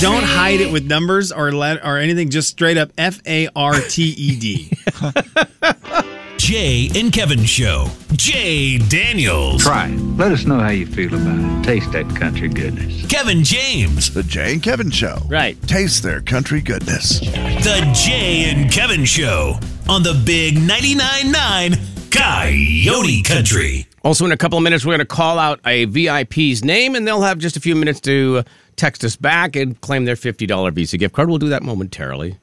Don't 0.00 0.24
hide 0.24 0.60
it 0.60 0.70
with 0.72 0.84
numbers 0.84 1.32
or 1.32 1.50
let 1.52 1.82
or 1.86 1.96
anything. 1.96 2.28
Just 2.28 2.48
straight 2.48 2.76
up 2.76 2.90
F 2.98 3.22
A 3.26 3.48
R 3.56 3.80
T 3.88 4.02
E 4.02 4.38
D. 4.38 4.72
Jay 6.42 6.90
and 6.96 7.12
Kevin 7.12 7.44
Show. 7.44 7.86
Jay 8.14 8.76
Daniels. 8.76 9.62
Try 9.62 9.86
it. 9.86 9.96
Let 10.16 10.32
us 10.32 10.44
know 10.44 10.58
how 10.58 10.70
you 10.70 10.86
feel 10.86 11.14
about 11.14 11.38
it. 11.38 11.64
Taste 11.64 11.92
that 11.92 12.08
country 12.16 12.48
goodness. 12.48 13.06
Kevin 13.06 13.44
James. 13.44 14.12
The 14.12 14.24
Jay 14.24 14.54
and 14.54 14.60
Kevin 14.60 14.90
Show. 14.90 15.18
Right. 15.28 15.56
Taste 15.68 16.02
their 16.02 16.20
country 16.20 16.60
goodness. 16.60 17.20
The 17.20 17.88
Jay 17.94 18.50
and 18.50 18.72
Kevin 18.72 19.04
Show 19.04 19.54
on 19.88 20.02
the 20.02 20.20
Big 20.26 20.56
99.9 20.56 21.30
9 21.30 21.72
Coyote 22.10 23.22
Country. 23.22 23.86
Also, 24.02 24.24
in 24.24 24.32
a 24.32 24.36
couple 24.36 24.58
of 24.58 24.64
minutes, 24.64 24.84
we're 24.84 24.94
going 24.96 24.98
to 24.98 25.04
call 25.04 25.38
out 25.38 25.60
a 25.64 25.84
VIP's 25.84 26.64
name, 26.64 26.96
and 26.96 27.06
they'll 27.06 27.22
have 27.22 27.38
just 27.38 27.56
a 27.56 27.60
few 27.60 27.76
minutes 27.76 28.00
to 28.00 28.42
text 28.74 29.04
us 29.04 29.14
back 29.14 29.54
and 29.54 29.80
claim 29.80 30.06
their 30.06 30.16
$50 30.16 30.72
Visa 30.72 30.98
gift 30.98 31.14
card. 31.14 31.28
We'll 31.28 31.38
do 31.38 31.50
that 31.50 31.62
momentarily. 31.62 32.36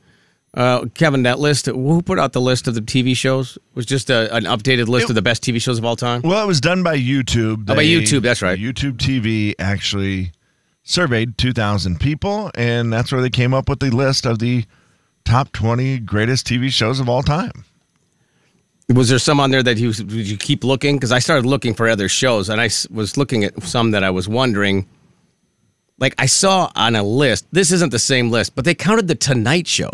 Uh, 0.53 0.85
Kevin, 0.95 1.23
that 1.23 1.39
list, 1.39 1.67
who 1.67 2.01
put 2.01 2.17
out 2.17 2.33
the 2.33 2.41
list 2.41 2.67
of 2.67 2.73
the 2.73 2.81
TV 2.81 3.15
shows? 3.15 3.57
It 3.57 3.75
was 3.75 3.85
just 3.85 4.09
a, 4.09 4.33
an 4.35 4.45
updated 4.45 4.87
list 4.87 5.09
of 5.09 5.15
the 5.15 5.21
best 5.21 5.43
TV 5.43 5.61
shows 5.61 5.77
of 5.77 5.85
all 5.85 5.95
time? 5.95 6.21
Well, 6.23 6.43
it 6.43 6.47
was 6.47 6.59
done 6.59 6.81
by 6.81 6.97
YouTube. 6.97 7.65
Oh, 7.69 7.75
by 7.75 7.83
YouTube, 7.83 8.23
that's 8.23 8.41
right. 8.41 8.57
YouTube 8.57 8.97
TV 8.97 9.53
actually 9.59 10.31
surveyed 10.83 11.37
2,000 11.37 11.99
people, 11.99 12.49
and 12.55 12.91
that's 12.91 13.11
where 13.11 13.21
they 13.21 13.29
came 13.29 13.53
up 13.53 13.69
with 13.69 13.79
the 13.79 13.91
list 13.91 14.25
of 14.25 14.39
the 14.39 14.65
top 15.23 15.51
20 15.51 15.99
greatest 15.99 16.47
TV 16.47 16.69
shows 16.69 16.99
of 16.99 17.07
all 17.07 17.21
time. 17.21 17.63
Was 18.91 19.09
there 19.09 19.19
some 19.19 19.39
on 19.39 19.51
there 19.51 19.61
that 19.61 19.77
you, 19.77 19.93
did 19.93 20.27
you 20.27 20.35
keep 20.35 20.63
looking? 20.63 20.95
Because 20.95 21.11
I 21.11 21.19
started 21.19 21.45
looking 21.45 21.75
for 21.75 21.87
other 21.87 22.09
shows, 22.09 22.49
and 22.49 22.59
I 22.59 22.69
was 22.89 23.17
looking 23.17 23.43
at 23.43 23.61
some 23.61 23.91
that 23.91 24.03
I 24.03 24.09
was 24.09 24.27
wondering. 24.27 24.87
Like, 25.99 26.15
I 26.17 26.25
saw 26.25 26.71
on 26.75 26.95
a 26.95 27.03
list, 27.03 27.45
this 27.51 27.71
isn't 27.71 27.91
the 27.91 27.99
same 27.99 28.31
list, 28.31 28.55
but 28.55 28.65
they 28.65 28.73
counted 28.73 29.07
The 29.07 29.15
Tonight 29.15 29.67
Show. 29.67 29.91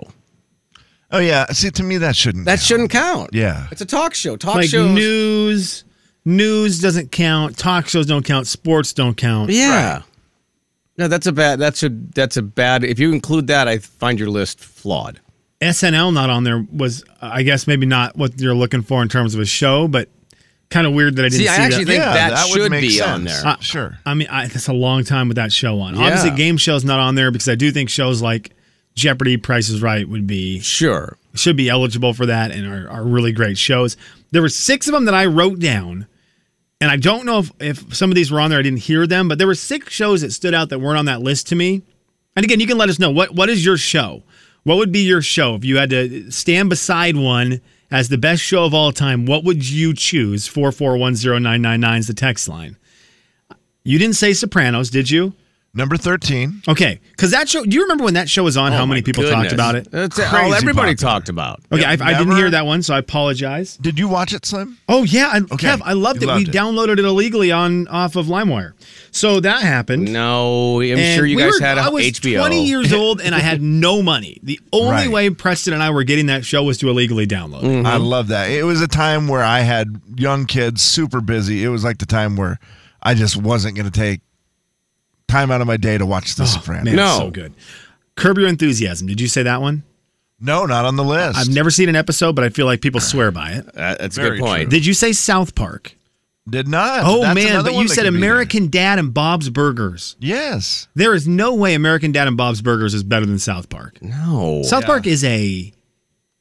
Oh, 1.16 1.20
yeah. 1.20 1.46
See, 1.48 1.72
to 1.72 1.84
me, 1.84 1.98
that 1.98 2.16
shouldn't. 2.16 2.46
That 2.46 2.52
count. 2.58 2.62
shouldn't 2.62 2.92
count. 2.92 3.30
Yeah. 3.34 3.68
It's 3.72 3.82
a 3.82 3.86
talk 3.86 4.14
show. 4.14 4.36
Talk 4.36 4.56
like 4.56 4.70
shows. 4.70 4.92
news. 4.94 5.84
News 6.26 6.80
doesn't 6.82 7.12
count. 7.12 7.58
Talk 7.58 7.88
shows 7.88 8.06
don't 8.06 8.26
count. 8.26 8.48
Sports 8.48 8.94
don't 8.94 9.16
count. 9.16 9.50
Yeah. 9.52 10.02
No, 10.98 11.08
that's 11.08 11.28
a 11.28 11.32
bad. 11.32 11.60
That's 11.60 11.84
a 11.84 11.90
that's 11.90 12.38
a 12.38 12.42
bad. 12.42 12.84
If 12.84 13.00
you 13.00 13.12
include 13.12 13.48
that, 13.48 13.68
I 13.68 13.78
find 13.80 14.18
your 14.20 14.30
list 14.30 14.60
flawed. 14.60 15.20
SNL 15.62 16.14
not 16.14 16.30
on 16.30 16.44
there 16.44 16.66
was, 16.72 17.04
I 17.22 17.44
guess, 17.44 17.68
maybe 17.68 17.86
not 17.86 18.16
what 18.18 18.40
you're 18.40 18.56
looking 18.56 18.82
for 18.82 19.02
in 19.02 19.10
terms 19.10 19.36
of 19.36 19.42
a 19.42 19.46
show, 19.46 19.88
but 19.88 20.10
kind 20.70 20.88
of 20.88 20.94
weird 20.94 21.16
that 21.18 21.26
I 21.26 21.30
didn't 21.30 21.40
See, 21.42 21.48
see, 21.48 21.50
I 21.50 21.66
actually 21.66 21.84
that. 21.86 21.92
think 21.92 22.04
Yeah, 22.04 22.14
that, 22.14 22.30
that 22.32 22.48
should 22.48 22.72
be 22.72 22.90
sense. 22.90 23.08
on 23.10 23.24
there. 23.24 23.46
Uh, 23.46 23.58
Sure. 23.60 23.98
I 24.06 24.14
mean, 24.16 24.28
I, 24.30 24.48
that's 24.48 24.68
a 24.68 24.74
long 24.74 25.04
time 25.04 25.28
with 25.28 25.36
that 25.36 25.52
show 25.52 25.80
on. 25.80 25.96
Yeah. 25.96 26.06
Obviously, 26.06 26.32
game 26.32 26.58
show's 26.58 26.84
not 26.86 27.00
on 27.00 27.16
there 27.16 27.30
because 27.32 27.48
I 27.50 27.56
do 27.56 27.72
think 27.72 27.90
shows 27.90 28.22
like 28.22 28.55
Jeopardy, 28.96 29.38
Price 29.38 29.70
is 29.70 29.82
Right 29.82 30.08
would 30.08 30.26
be 30.26 30.60
sure. 30.60 31.18
should 31.34 31.58
be 31.58 31.70
eligible 31.70 32.14
for 32.14 32.26
that 32.26 32.52
and 32.52 32.66
are, 32.66 32.90
are 32.90 33.04
really 33.04 33.34
great 33.34 33.58
shows. 33.58 33.98
There 34.32 34.42
were 34.42 34.50
six 34.50 34.88
of 34.88 34.94
them 34.94 35.06
that 35.06 35.14
I 35.14 35.26
wrote 35.26 35.60
down, 35.60 36.08
and 36.80 36.90
I 36.90 36.96
don't 36.96 37.26
know 37.26 37.40
if, 37.40 37.52
if 37.60 37.96
some 37.96 38.10
of 38.10 38.16
these 38.16 38.32
were 38.32 38.40
on 38.40 38.50
there. 38.50 38.60
I 38.60 38.64
didn't 38.64 38.80
hear 38.80 39.06
them, 39.06 39.28
but 39.28 39.38
there 39.38 39.48
were 39.48 39.56
six 39.56 39.94
shows 39.94 40.22
that 40.22 40.32
stood 40.32 40.54
out 40.54 40.70
that 40.70 40.80
weren't 40.80 40.98
on 40.98 41.06
that 41.06 41.22
list 41.22 41.48
to 41.50 41.56
me. 41.56 41.82
And 42.36 42.44
again, 42.44 42.60
you 42.60 42.68
can 42.68 42.78
let 42.78 42.90
us 42.90 43.00
know 43.00 43.12
what 43.12 43.36
what 43.36 43.50
is 43.50 43.66
your 43.66 43.78
show. 43.78 44.24
What 44.64 44.78
would 44.78 44.92
be 44.92 45.02
your 45.02 45.22
show 45.22 45.56
if 45.56 45.64
you 45.64 45.78
had 45.78 45.90
to 45.92 46.32
stand 46.32 46.70
beside 46.70 47.16
one 47.16 47.62
as 47.92 48.10
the 48.10 48.18
best 48.18 48.42
show 48.42 48.66
of 48.66 48.74
all 48.74 48.92
time? 48.92 49.26
What 49.26 49.44
would 49.44 49.70
you 49.70 49.94
choose? 49.94 50.48
Four 50.48 50.72
four 50.72 50.98
one 50.98 51.16
zero 51.16 51.38
nine 51.38 51.62
nine 51.62 51.82
nine 51.82 52.00
is 52.00 52.08
the 52.08 52.14
text 52.14 52.48
line. 52.48 52.78
You 53.84 54.00
didn't 54.00 54.16
say 54.16 54.34
Sopranos, 54.34 54.90
did 54.90 55.10
you? 55.10 55.34
Number 55.78 55.98
13. 55.98 56.62
Okay, 56.70 57.02
because 57.12 57.32
that 57.32 57.50
show. 57.50 57.64
Do 57.66 57.76
you 57.76 57.82
remember 57.82 58.06
when 58.06 58.14
that 58.14 58.30
show 58.30 58.44
was 58.44 58.56
on? 58.56 58.72
how 58.72 58.84
Oh, 58.84 58.86
many 58.86 59.02
my 59.02 59.04
people 59.04 59.30
talked 59.30 59.52
about 59.52 59.76
it? 59.76 59.92
That's 59.92 60.18
all 60.20 60.54
everybody 60.54 60.96
popular. 60.96 61.12
talked 61.14 61.28
about. 61.30 61.60
Okay, 61.70 61.84
I, 61.84 61.92
I 61.94 62.18
didn't 62.18 62.38
hear 62.38 62.50
that 62.52 62.66
one, 62.66 62.82
so 62.82 62.94
I 62.96 63.00
apologize. 63.00 63.76
Did 63.78 64.00
you 64.00 64.08
watch 64.08 64.32
it, 64.34 64.46
Slim? 64.46 64.78
Oh 64.88 65.04
yeah, 65.04 65.32
and 65.36 65.52
Okay, 65.52 65.68
Kev, 65.68 65.82
I 65.84 65.92
loved 65.92 66.22
you 66.22 66.30
it. 66.30 66.32
loved 66.32 66.48
we 66.48 66.50
it. 66.50 66.56
downloaded 66.56 66.94
it 67.00 67.00
illegally 67.06 67.52
on 67.52 67.88
off 67.90 68.16
of 68.16 68.28
LimeWire, 68.28 68.72
so 69.12 69.42
that 69.42 69.64
happened. 69.64 70.14
No, 70.14 70.80
I'm 70.82 70.98
And 70.98 71.18
sure 71.18 71.26
you 71.26 71.36
we 71.36 71.42
guys 71.44 71.60
were- 71.60 71.66
had 71.66 71.78
a 71.78 71.82
I 71.82 71.90
was 71.90 72.06
HBO. 72.06 72.40
20 72.40 72.66
years 72.66 72.94
old 73.02 73.20
and 73.20 73.36
I 73.36 73.40
had 73.40 73.62
no 73.62 74.02
money. 74.02 74.40
The 74.44 74.60
only 74.72 74.92
Right. 74.92 75.10
way 75.12 75.30
Preston 75.32 75.74
and 75.74 75.84
I 75.84 75.90
were 75.90 76.04
getting 76.06 76.28
that 76.28 76.46
show 76.46 76.64
was 76.64 76.78
to 76.78 76.90
illegally 76.90 77.28
download. 77.28 77.64
it. 77.64 77.68
Mm-hmm. 77.68 77.86
I 77.86 77.98
love 77.98 78.30
that. 78.30 78.50
It 78.50 78.64
was 78.64 78.82
a 78.82 78.88
time 78.88 79.28
where 79.28 79.44
I 79.44 79.60
had 79.60 80.00
young 80.16 80.46
kids 80.46 80.82
super 80.82 81.20
busy. 81.20 81.64
It 81.66 81.70
was 81.70 81.84
like 81.84 81.98
the 81.98 82.06
time 82.06 82.38
where 82.38 82.60
I 83.04 83.14
just 83.14 83.36
wasn't 83.36 83.76
going 83.76 83.92
to 83.92 84.00
take 84.00 84.22
time 85.36 85.52
out 85.52 85.62
of 85.62 85.68
my 85.68 85.78
day 85.78 85.98
to 85.98 86.06
watch 86.06 86.36
The 86.36 86.46
Sopranos. 86.46 86.86
Man, 86.86 86.96
No. 86.96 87.06
it's 87.08 87.18
so 87.18 87.32
good. 87.32 87.54
Curb 88.16 88.38
Your 88.38 88.48
Enthusiasm. 88.48 89.08
Did 89.08 89.20
you 89.20 89.28
say 89.28 89.44
that 89.44 89.62
one? 89.62 89.84
No, 90.40 90.66
not 90.66 90.86
on 90.86 90.96
the 90.96 91.04
list. 91.04 91.38
I've 91.38 91.50
never 91.50 91.70
seen 91.72 91.90
an 91.90 91.96
episode, 91.96 92.36
but 92.36 92.44
I 92.46 92.50
feel 92.50 92.66
like 92.66 92.82
people 92.82 93.00
swear 93.02 93.32
by 93.32 93.52
it. 93.52 93.68
Uh, 93.76 93.96
that's 94.00 94.18
a 94.18 94.22
good 94.22 94.40
point. 94.40 94.70
Did 94.70 94.86
you 94.86 94.94
say 94.94 95.12
South 95.14 95.56
Park? 95.56 95.96
Did 96.48 96.68
not. 96.68 97.02
Oh 97.06 97.22
That's 97.22 97.36
man, 97.36 97.48
another 97.54 97.72
but 97.72 97.80
you 97.80 97.88
said 97.88 98.04
could 98.04 98.14
be 98.14 98.20
there. 98.20 98.30
American 98.32 98.70
Dad 98.70 99.00
and 99.00 99.12
Bob's 99.14 99.50
Burgers. 99.50 100.16
Yes. 100.20 100.88
There 100.94 101.16
is 101.16 101.28
no 101.28 101.56
way 101.56 101.74
American 101.74 102.12
Dad 102.12 102.28
and 102.28 102.38
Bob's 102.38 102.62
Burgers 102.62 102.94
is 102.94 103.04
better 103.04 103.26
than 103.26 103.40
South 103.40 103.68
Park. 103.70 104.00
No. 104.02 104.62
South 104.64 104.86
Park 104.86 105.08
is 105.08 105.24
a 105.24 105.44
it 105.48 105.74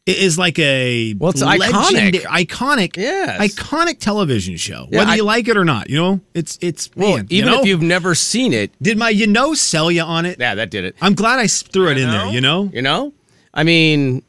is 0.06 0.38
like 0.38 0.58
a 0.58 1.14
Well, 1.14 1.30
it's 1.30 1.42
iconic. 1.42 2.23
iconic, 2.25 2.96
Yes. 2.96 3.40
iconic 3.40 3.99
television 4.00 4.56
show. 4.56 4.87
Yeah, 4.90 4.99
Whether 4.99 5.12
I- 5.12 5.14
you 5.16 5.25
like 5.25 5.49
it 5.49 5.56
or 5.56 5.64
not, 5.64 5.88
you 5.88 5.96
know, 5.96 6.20
it's 6.34 6.58
it's 6.61 6.90
well, 6.94 7.16
man, 7.16 7.26
you 7.30 7.38
even 7.38 7.50
know? 7.52 7.61
if 7.61 7.66
you've 7.66 7.80
never 7.82 8.14
seen 8.14 8.52
it, 8.52 8.70
did 8.82 8.99
my 8.99 9.08
you 9.08 9.26
know 9.26 9.54
sell 9.54 9.90
you 9.90 10.02
on 10.02 10.26
it. 10.26 10.37
yeah, 10.38 10.54
that 10.54 10.70
did 10.70 10.84
it. 10.84 10.94
I'm 11.00 11.14
glad 11.14 11.38
I 11.38 11.46
threw 11.46 11.88
it 11.90 11.96
in 11.99 12.11
there. 12.11 12.26
You 12.26 12.40
know, 12.42 12.70
You 12.75 12.82
know, 12.82 13.12
I 13.54 13.62
mean, 13.64 14.23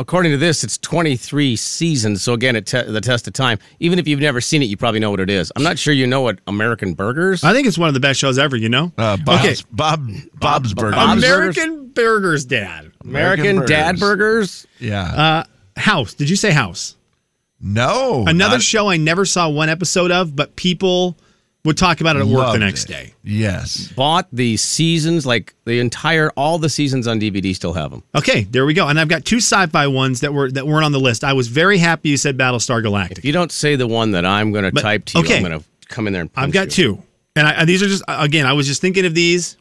according 0.00 0.32
to 0.32 0.38
this, 0.38 0.64
it's 0.64 0.76
23 0.78 1.54
seasons. 1.54 2.22
So 2.22 2.32
again, 2.32 2.56
it 2.56 2.66
te- 2.66 2.82
the 2.82 3.00
test 3.00 3.28
of 3.28 3.34
time. 3.34 3.58
Even 3.78 3.98
if 4.00 4.08
you've 4.08 4.18
never 4.20 4.40
seen 4.40 4.62
it, 4.62 4.66
you 4.66 4.76
probably 4.76 4.98
know 4.98 5.10
what 5.10 5.20
it 5.20 5.30
is. 5.30 5.52
I'm 5.54 5.62
not 5.62 5.78
sure 5.78 5.94
you 5.94 6.06
know 6.08 6.22
what 6.22 6.38
American 6.48 6.94
Burgers. 6.94 7.44
I 7.44 7.52
think 7.52 7.68
it's 7.68 7.78
one 7.78 7.86
of 7.88 7.94
the 7.94 8.00
best 8.00 8.18
shows 8.18 8.38
ever. 8.38 8.56
You 8.56 8.68
know, 8.70 8.92
Uh, 8.98 9.16
Bob's, 9.18 9.44
okay, 9.44 9.56
Bob, 9.70 10.08
Bob's 10.34 10.74
Burgers. 10.74 10.96
Bob's 10.96 11.22
American 11.22 11.88
Burgers, 11.88 12.44
Dad. 12.44 12.90
American, 13.04 13.46
American 13.46 13.66
Dad 13.68 14.00
Burgers. 14.00 14.66
yeah. 14.80 15.02
Uh, 15.04 15.44
House. 15.80 16.14
Did 16.14 16.28
you 16.28 16.36
say 16.36 16.50
House? 16.50 16.96
no. 17.60 18.24
Another 18.26 18.54
not- 18.56 18.62
show 18.62 18.88
I 18.88 18.96
never 18.96 19.24
saw 19.24 19.48
one 19.48 19.68
episode 19.68 20.10
of, 20.10 20.34
but 20.34 20.56
people 20.56 21.16
would 21.64 21.76
talk 21.76 22.00
about 22.00 22.16
it 22.16 22.20
at 22.20 22.26
work 22.26 22.52
the 22.52 22.58
next 22.58 22.84
it. 22.84 22.88
day. 22.88 23.14
Yes. 23.22 23.88
Bought 23.92 24.28
the 24.32 24.56
seasons, 24.56 25.26
like 25.26 25.54
the 25.66 25.78
entire, 25.80 26.30
all 26.36 26.58
the 26.58 26.70
seasons 26.70 27.06
on 27.06 27.20
DVD. 27.20 27.54
Still 27.54 27.74
have 27.74 27.90
them. 27.90 28.02
Okay, 28.14 28.44
there 28.44 28.64
we 28.64 28.72
go. 28.74 28.88
And 28.88 28.98
I've 28.98 29.08
got 29.08 29.24
two 29.24 29.36
sci-fi 29.40 29.86
ones 29.86 30.20
that 30.20 30.32
were 30.32 30.50
that 30.52 30.66
weren't 30.66 30.84
on 30.86 30.92
the 30.92 31.00
list. 31.00 31.22
I 31.24 31.32
was 31.34 31.48
very 31.48 31.78
happy 31.78 32.08
you 32.08 32.16
said 32.16 32.38
Battlestar 32.38 32.82
Galactica. 32.82 33.18
If 33.18 33.24
you 33.24 33.32
don't 33.32 33.52
say 33.52 33.76
the 33.76 33.86
one 33.86 34.12
that 34.12 34.24
I'm 34.24 34.52
going 34.52 34.64
to 34.64 34.72
But- 34.72 34.80
type 34.82 35.04
to 35.06 35.18
you, 35.18 35.24
okay. 35.24 35.36
I'm 35.36 35.42
going 35.44 35.60
to 35.60 35.64
come 35.88 36.06
in 36.06 36.12
there 36.12 36.22
and. 36.22 36.32
Punch 36.32 36.46
I've 36.48 36.52
got 36.52 36.78
you. 36.78 36.96
two, 36.96 37.02
and, 37.36 37.46
I, 37.46 37.50
and 37.52 37.68
these 37.68 37.82
are 37.82 37.88
just 37.88 38.02
again. 38.08 38.46
I 38.46 38.54
was 38.54 38.66
just 38.66 38.80
thinking 38.80 39.04
of 39.04 39.14
these. 39.14 39.56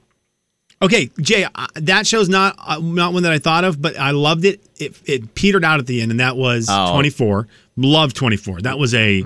Okay, 0.82 1.10
Jay, 1.20 1.44
uh, 1.44 1.68
that 1.76 2.08
show's 2.08 2.30
not 2.30 2.56
uh, 2.58 2.80
not 2.82 3.12
one 3.12 3.24
that 3.24 3.34
I 3.34 3.40
thought 3.40 3.66
of, 3.66 3.82
but 3.82 4.00
I 4.00 4.12
loved 4.12 4.46
it. 4.46 4.62
It, 4.78 4.96
it 5.06 5.36
petered 5.36 5.66
out 5.66 5.80
at 5.80 5.88
the 5.88 6.02
end, 6.02 6.12
and 6.12 6.22
that 6.22 6.38
was 6.38 6.68
Oh. 6.72 6.94
24. 6.94 7.48
Love 7.76 8.14
24. 8.14 8.62
That 8.62 8.80
was 8.80 8.94
a 8.94 9.26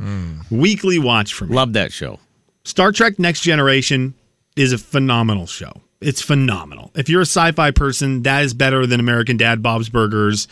weekly 0.50 0.98
watch 0.98 1.34
for 1.36 1.46
me. 1.46 1.56
Love 1.56 1.74
that 1.74 1.92
show. 1.92 2.20
Star 2.66 2.92
Trek 2.92 3.20
Next 3.20 3.42
Generation 3.42 4.14
is 4.56 4.72
a 4.72 4.78
phenomenal 4.78 5.48
show. 5.48 5.82
It's 6.00 6.22
phenomenal. 6.22 6.92
If 6.96 7.10
you're 7.10 7.22
a 7.22 7.26
sci-fi 7.26 7.72
person, 7.72 8.24
that 8.24 8.44
is 8.44 8.54
better 8.54 8.86
than 8.86 9.00
American 9.00 9.38
Dad, 9.38 9.62
Bob's 9.62 9.90
Burgers, 9.90 10.48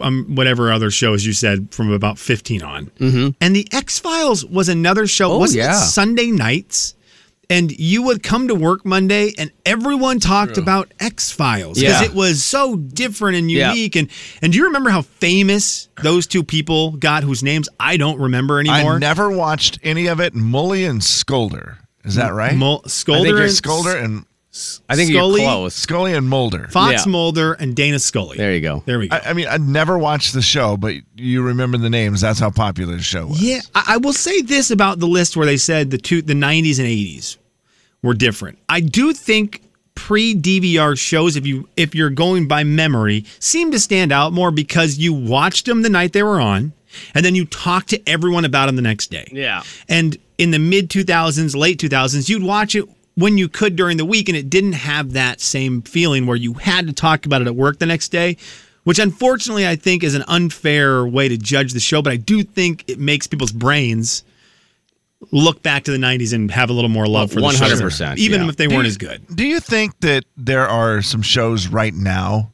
um, 0.00 0.34
whatever 0.34 0.70
other 0.72 0.90
shows 0.90 1.26
you 1.26 1.32
said 1.32 1.68
from 1.72 1.90
about 1.90 2.18
15 2.18 2.62
on. 2.62 2.86
Mm-hmm. 2.98 3.28
And 3.40 3.56
the 3.56 3.66
X 3.72 3.98
Files 3.98 4.44
was 4.44 4.68
another 4.68 5.06
show. 5.06 5.32
Oh, 5.32 5.38
Wasn't 5.38 5.58
yeah. 5.58 5.72
it 5.72 5.84
Sunday 5.84 6.26
nights? 6.30 6.94
And 7.52 7.70
you 7.78 8.02
would 8.04 8.22
come 8.22 8.48
to 8.48 8.54
work 8.54 8.84
Monday, 8.86 9.32
and 9.38 9.50
everyone 9.66 10.18
talked 10.20 10.56
about 10.58 10.92
X 11.00 11.30
Files 11.30 11.78
because 11.78 12.00
Yeah. 12.00 12.06
it 12.06 12.14
was 12.14 12.42
so 12.44 12.76
different 12.76 13.36
and 13.36 13.50
Yeah. 13.50 13.72
unique. 13.72 13.96
And 13.96 14.08
and 14.40 14.52
do 14.52 14.58
you 14.58 14.64
remember 14.64 14.90
how 14.90 15.02
famous 15.02 15.88
those 16.02 16.26
two 16.26 16.42
people 16.42 16.92
got, 16.92 17.22
whose 17.24 17.42
names 17.42 17.68
I 17.78 17.96
don't 17.96 18.18
remember 18.18 18.58
anymore? 18.60 18.94
I 18.96 18.98
never 18.98 19.30
watched 19.30 19.78
any 19.82 20.06
of 20.06 20.20
it. 20.20 20.34
Mully 20.34 20.88
and 20.88 21.00
Skolder. 21.00 21.76
Is 22.04 22.14
that 22.16 22.34
right? 22.34 22.56
Mul- 22.56 22.82
I 22.84 22.88
think 22.88 23.28
and 23.28 23.36
Skolder 23.50 24.02
and 24.04 24.24
I 24.88 24.96
think 24.96 25.10
Scully? 25.12 25.40
you're 25.42 25.50
close. 25.50 25.74
Scully 25.74 26.12
and 26.14 26.28
Mulder. 26.28 26.68
Fox 26.70 27.06
Yeah. 27.06 27.10
Mulder 27.12 27.52
and 27.54 27.74
Dana 27.74 27.98
Scully. 27.98 28.36
There 28.36 28.52
you 28.54 28.60
go. 28.60 28.82
There 28.84 28.98
we 28.98 29.08
go. 29.08 29.16
I, 29.16 29.30
I 29.30 29.32
mean, 29.32 29.46
I 29.48 29.56
never 29.56 29.96
watched 29.96 30.34
the 30.34 30.42
show, 30.42 30.76
but 30.76 30.94
you 31.16 31.40
remember 31.42 31.78
the 31.78 31.88
names. 31.88 32.20
That's 32.20 32.38
how 32.38 32.50
popular 32.50 32.96
the 32.96 33.02
show 33.02 33.26
was. 33.28 33.40
yeah, 33.42 33.60
I, 33.74 33.94
I 33.94 33.96
will 33.98 34.12
say 34.12 34.42
this 34.42 34.70
about 34.70 34.98
the 34.98 35.06
list 35.06 35.36
where 35.38 35.46
they 35.46 35.56
said 35.56 35.90
the 35.90 35.96
two, 35.98 36.20
the 36.22 36.34
'90s 36.34 36.78
and 36.78 36.86
'80s 36.88 37.36
were 38.02 38.14
different. 38.14 38.58
I 38.68 38.80
do 38.80 39.12
think 39.12 39.62
pre 39.94 40.34
DVR 40.34 40.98
shows, 40.98 41.36
if 41.36 41.46
you 41.46 41.68
if 41.76 41.94
you're 41.94 42.10
going 42.10 42.48
by 42.48 42.64
memory, 42.64 43.24
seem 43.38 43.70
to 43.72 43.78
stand 43.78 44.12
out 44.12 44.32
more 44.32 44.50
because 44.50 44.98
you 44.98 45.12
watched 45.12 45.66
them 45.66 45.82
the 45.82 45.90
night 45.90 46.12
they 46.12 46.22
were 46.22 46.40
on, 46.40 46.72
and 47.14 47.24
then 47.24 47.34
you 47.34 47.44
talked 47.46 47.88
to 47.90 48.08
everyone 48.08 48.44
about 48.44 48.66
them 48.66 48.76
the 48.76 48.82
next 48.82 49.10
day. 49.10 49.28
Yeah. 49.32 49.62
And 49.88 50.16
in 50.38 50.50
the 50.50 50.58
mid 50.58 50.88
2000s, 50.88 51.54
late 51.54 51.78
2000s, 51.78 52.28
you'd 52.28 52.42
watch 52.42 52.74
it 52.74 52.88
when 53.14 53.38
you 53.38 53.48
could 53.48 53.76
during 53.76 53.96
the 53.96 54.04
week, 54.04 54.28
and 54.28 54.36
it 54.36 54.50
didn't 54.50 54.72
have 54.72 55.12
that 55.12 55.40
same 55.40 55.82
feeling 55.82 56.26
where 56.26 56.36
you 56.36 56.54
had 56.54 56.86
to 56.86 56.92
talk 56.92 57.26
about 57.26 57.42
it 57.42 57.46
at 57.46 57.54
work 57.54 57.78
the 57.78 57.86
next 57.86 58.08
day, 58.08 58.36
which 58.84 58.98
unfortunately 58.98 59.66
I 59.66 59.76
think 59.76 60.02
is 60.02 60.14
an 60.14 60.24
unfair 60.28 61.06
way 61.06 61.28
to 61.28 61.36
judge 61.36 61.72
the 61.72 61.80
show. 61.80 62.02
But 62.02 62.12
I 62.12 62.16
do 62.16 62.42
think 62.42 62.84
it 62.88 62.98
makes 62.98 63.26
people's 63.26 63.52
brains 63.52 64.24
look 65.30 65.62
back 65.62 65.84
to 65.84 65.90
the 65.92 65.98
90s 65.98 66.32
and 66.32 66.50
have 66.50 66.68
a 66.70 66.72
little 66.72 66.90
more 66.90 67.06
love 67.06 67.30
for 67.32 67.40
the 67.40 67.50
show. 67.50 67.64
100%, 67.66 68.16
even 68.18 68.42
yeah. 68.42 68.48
if 68.48 68.56
they 68.56 68.66
Do 68.66 68.74
weren't 68.74 68.86
you- 68.86 68.90
as 68.90 68.96
good. 68.98 69.22
Do 69.34 69.44
you 69.46 69.60
think 69.60 69.98
that 70.00 70.24
there 70.36 70.66
are 70.66 71.00
some 71.02 71.22
shows 71.22 71.68
right 71.68 71.94
now 71.94 72.52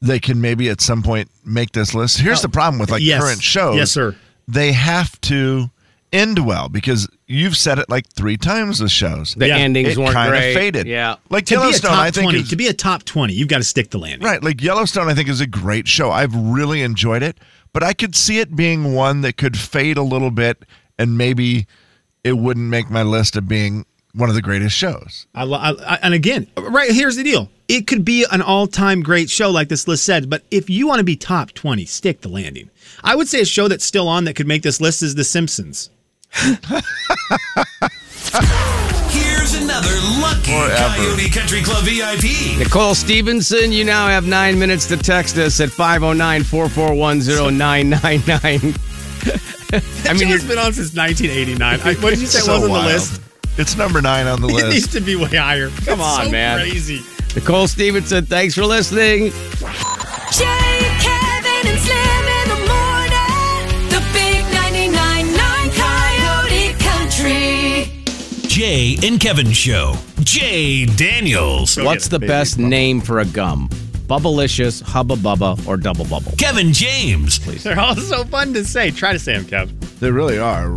that 0.00 0.22
can 0.22 0.40
maybe 0.40 0.68
at 0.68 0.80
some 0.80 1.02
point 1.02 1.30
make 1.44 1.72
this 1.72 1.94
list? 1.94 2.18
Here's 2.18 2.40
oh, 2.40 2.42
the 2.42 2.48
problem 2.48 2.80
with 2.80 2.90
like 2.90 3.02
yes. 3.02 3.22
current 3.22 3.42
shows. 3.42 3.76
Yes, 3.76 3.92
sir. 3.92 4.16
They 4.48 4.72
have 4.72 5.20
to 5.22 5.70
end 6.12 6.44
well 6.44 6.68
because 6.68 7.08
you've 7.26 7.56
said 7.56 7.78
it 7.78 7.88
like 7.88 8.06
three 8.12 8.36
times 8.36 8.82
with 8.82 8.90
shows. 8.90 9.34
The 9.34 9.46
Yeah. 9.48 9.56
endings 9.58 9.90
it 9.90 9.98
weren't 9.98 10.12
kind 10.12 10.34
of 10.34 10.38
great. 10.40 10.54
faded. 10.54 10.86
Yeah. 10.86 11.16
Like 11.30 11.46
To 11.46 11.54
be 11.54 11.56
a 11.56 11.60
Yellowstone, 11.60 11.90
top 11.92 11.98
I 12.00 12.10
think 12.10 12.24
20, 12.24 12.38
is, 12.40 12.48
to 12.50 12.56
be 12.56 12.66
a 12.66 12.74
top 12.74 13.04
20, 13.04 13.32
you've 13.32 13.48
got 13.48 13.58
to 13.58 13.64
stick 13.64 13.90
the 13.90 13.98
landing. 13.98 14.26
right. 14.26 14.42
Like 14.42 14.60
Yellowstone, 14.60 15.08
I 15.08 15.14
think 15.14 15.28
is 15.28 15.40
a 15.40 15.46
great 15.46 15.88
show. 15.88 16.10
I've 16.10 16.34
really 16.34 16.82
enjoyed 16.82 17.22
it, 17.22 17.38
but 17.72 17.82
I 17.82 17.94
could 17.94 18.14
see 18.14 18.40
it 18.40 18.54
being 18.56 18.92
one 18.92 19.22
that 19.22 19.36
could 19.38 19.56
fade 19.56 19.96
a 19.96 20.02
little 20.02 20.30
bit, 20.30 20.64
and 20.98 21.16
maybe 21.16 21.66
it 22.24 22.32
wouldn't 22.38 22.68
make 22.68 22.90
my 22.90 23.02
list 23.02 23.36
of 23.36 23.48
being 23.48 23.84
one 24.14 24.28
of 24.28 24.34
the 24.34 24.42
greatest 24.42 24.76
shows. 24.76 25.26
I, 25.34 25.44
lo- 25.44 25.58
I, 25.58 25.70
I- 25.70 25.98
and 26.02 26.14
again, 26.14 26.46
right 26.56 26.90
here's 26.92 27.16
the 27.16 27.22
deal. 27.24 27.50
It 27.68 27.86
could 27.86 28.04
be 28.04 28.26
an 28.30 28.42
all-time 28.42 29.02
great 29.02 29.30
show, 29.30 29.50
like 29.50 29.68
this 29.68 29.88
list 29.88 30.04
said. 30.04 30.28
But 30.28 30.42
if 30.50 30.68
you 30.68 30.86
want 30.86 30.98
to 30.98 31.04
be 31.04 31.16
top 31.16 31.52
twenty, 31.52 31.86
stick 31.86 32.20
the 32.20 32.28
landing. 32.28 32.68
I 33.02 33.14
would 33.16 33.28
say 33.28 33.40
a 33.40 33.44
show 33.46 33.68
that's 33.68 33.84
still 33.84 34.08
on 34.08 34.24
that 34.24 34.34
could 34.36 34.46
make 34.46 34.62
this 34.62 34.80
list 34.80 35.02
is 35.02 35.14
The 35.14 35.24
Simpsons. 35.24 35.88
Here's 39.10 39.54
another 39.54 39.90
lucky 40.20 40.52
Forever. 40.52 40.94
Coyote 40.96 41.30
Country 41.30 41.62
Club 41.62 41.84
VIP. 41.84 42.58
Nicole 42.58 42.94
Stevenson, 42.94 43.72
you 43.72 43.84
now 43.84 44.06
have 44.08 44.26
nine 44.26 44.58
minutes 44.58 44.86
to 44.86 44.96
text 44.96 45.36
us 45.38 45.60
at 45.60 45.70
509 45.70 46.44
441 46.44 47.20
0999. 47.58 48.74
I 49.72 50.12
mean, 50.14 50.28
it's 50.28 50.44
been 50.44 50.58
on 50.58 50.72
since 50.72 50.94
1989. 50.94 51.80
I, 51.80 51.94
what 52.02 52.10
did 52.10 52.20
you 52.20 52.26
say 52.26 52.40
So 52.40 52.52
was 52.54 52.64
on 52.64 52.70
wild. 52.70 52.84
the 52.84 52.88
list? 52.88 53.20
It's 53.58 53.76
number 53.76 54.00
nine 54.02 54.26
on 54.26 54.40
the 54.40 54.46
list. 54.54 54.66
It 54.66 54.70
needs 54.70 54.88
to 54.88 55.00
be 55.00 55.16
way 55.16 55.36
higher. 55.36 55.68
Come 55.70 56.00
It's 56.00 56.18
on, 56.18 56.24
so 56.26 56.30
man. 56.30 56.58
Crazy. 56.60 57.00
Nicole 57.34 57.66
Stevenson, 57.66 58.26
thanks 58.26 58.54
for 58.54 58.64
listening. 58.66 59.30
Jay, 59.30 60.78
Kevin, 61.00 61.66
and 61.66 61.78
Slim 61.80 62.26
in 62.28 62.48
the 62.48 62.60
morning. 62.68 63.88
The 63.88 64.02
big 64.12 64.44
99.9 64.52 65.72
Coyote 65.74 66.74
Country. 66.78 68.48
Jay 68.48 68.96
and 69.02 69.18
Kevin 69.20 69.50
Show. 69.52 69.94
Jay 70.20 70.84
Daniels. 70.86 71.76
What's 71.78 72.08
the 72.08 72.18
best 72.18 72.58
name 72.58 73.00
for 73.00 73.20
a 73.20 73.24
gum? 73.24 73.68
Bubblicious, 74.06 74.82
Hubba 74.82 75.16
Bubba, 75.16 75.66
or 75.66 75.76
Double 75.76 76.04
Bubble. 76.04 76.32
Kevin 76.38 76.72
James. 76.72 77.38
Please. 77.38 77.64
They're 77.64 77.78
all 77.78 77.96
so 77.96 78.24
fun 78.24 78.52
to 78.54 78.64
say. 78.64 78.90
Try 78.90 79.12
to 79.12 79.18
say 79.18 79.36
them, 79.36 79.44
Kev. 79.44 79.98
They 80.00 80.10
really 80.10 80.38
are. 80.38 80.72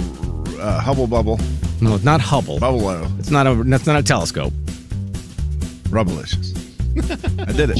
Uh, 0.59 0.79
Hubble 0.79 1.07
Bubble. 1.07 1.39
No, 1.81 1.95
it's 1.95 2.03
not 2.03 2.21
Hubble. 2.21 2.59
Bubble. 2.59 2.89
It's 3.19 3.31
not 3.31 3.47
a. 3.47 3.55
That's 3.63 3.85
not 3.85 3.97
a 3.97 4.03
telescope. 4.03 4.53
Rubblicious. 5.89 6.53
I 6.97 7.51
did 7.51 7.71
it. 7.71 7.75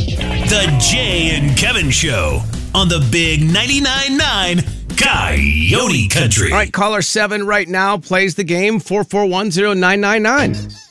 The 0.49 0.75
Jay 0.79 1.29
and 1.35 1.57
Kevin 1.57 1.89
Show 1.89 2.41
on 2.73 2.89
the 2.89 3.05
Big 3.11 3.39
99.9 3.39 4.17
9 4.17 4.63
Coyote 4.97 6.07
Country. 6.09 6.51
All 6.51 6.57
right, 6.57 6.71
caller 6.71 7.01
seven 7.01 7.45
right 7.45 7.67
now 7.67 7.97
plays 7.97 8.35
the 8.35 8.43
game 8.43 8.79
4410999. 8.79 10.84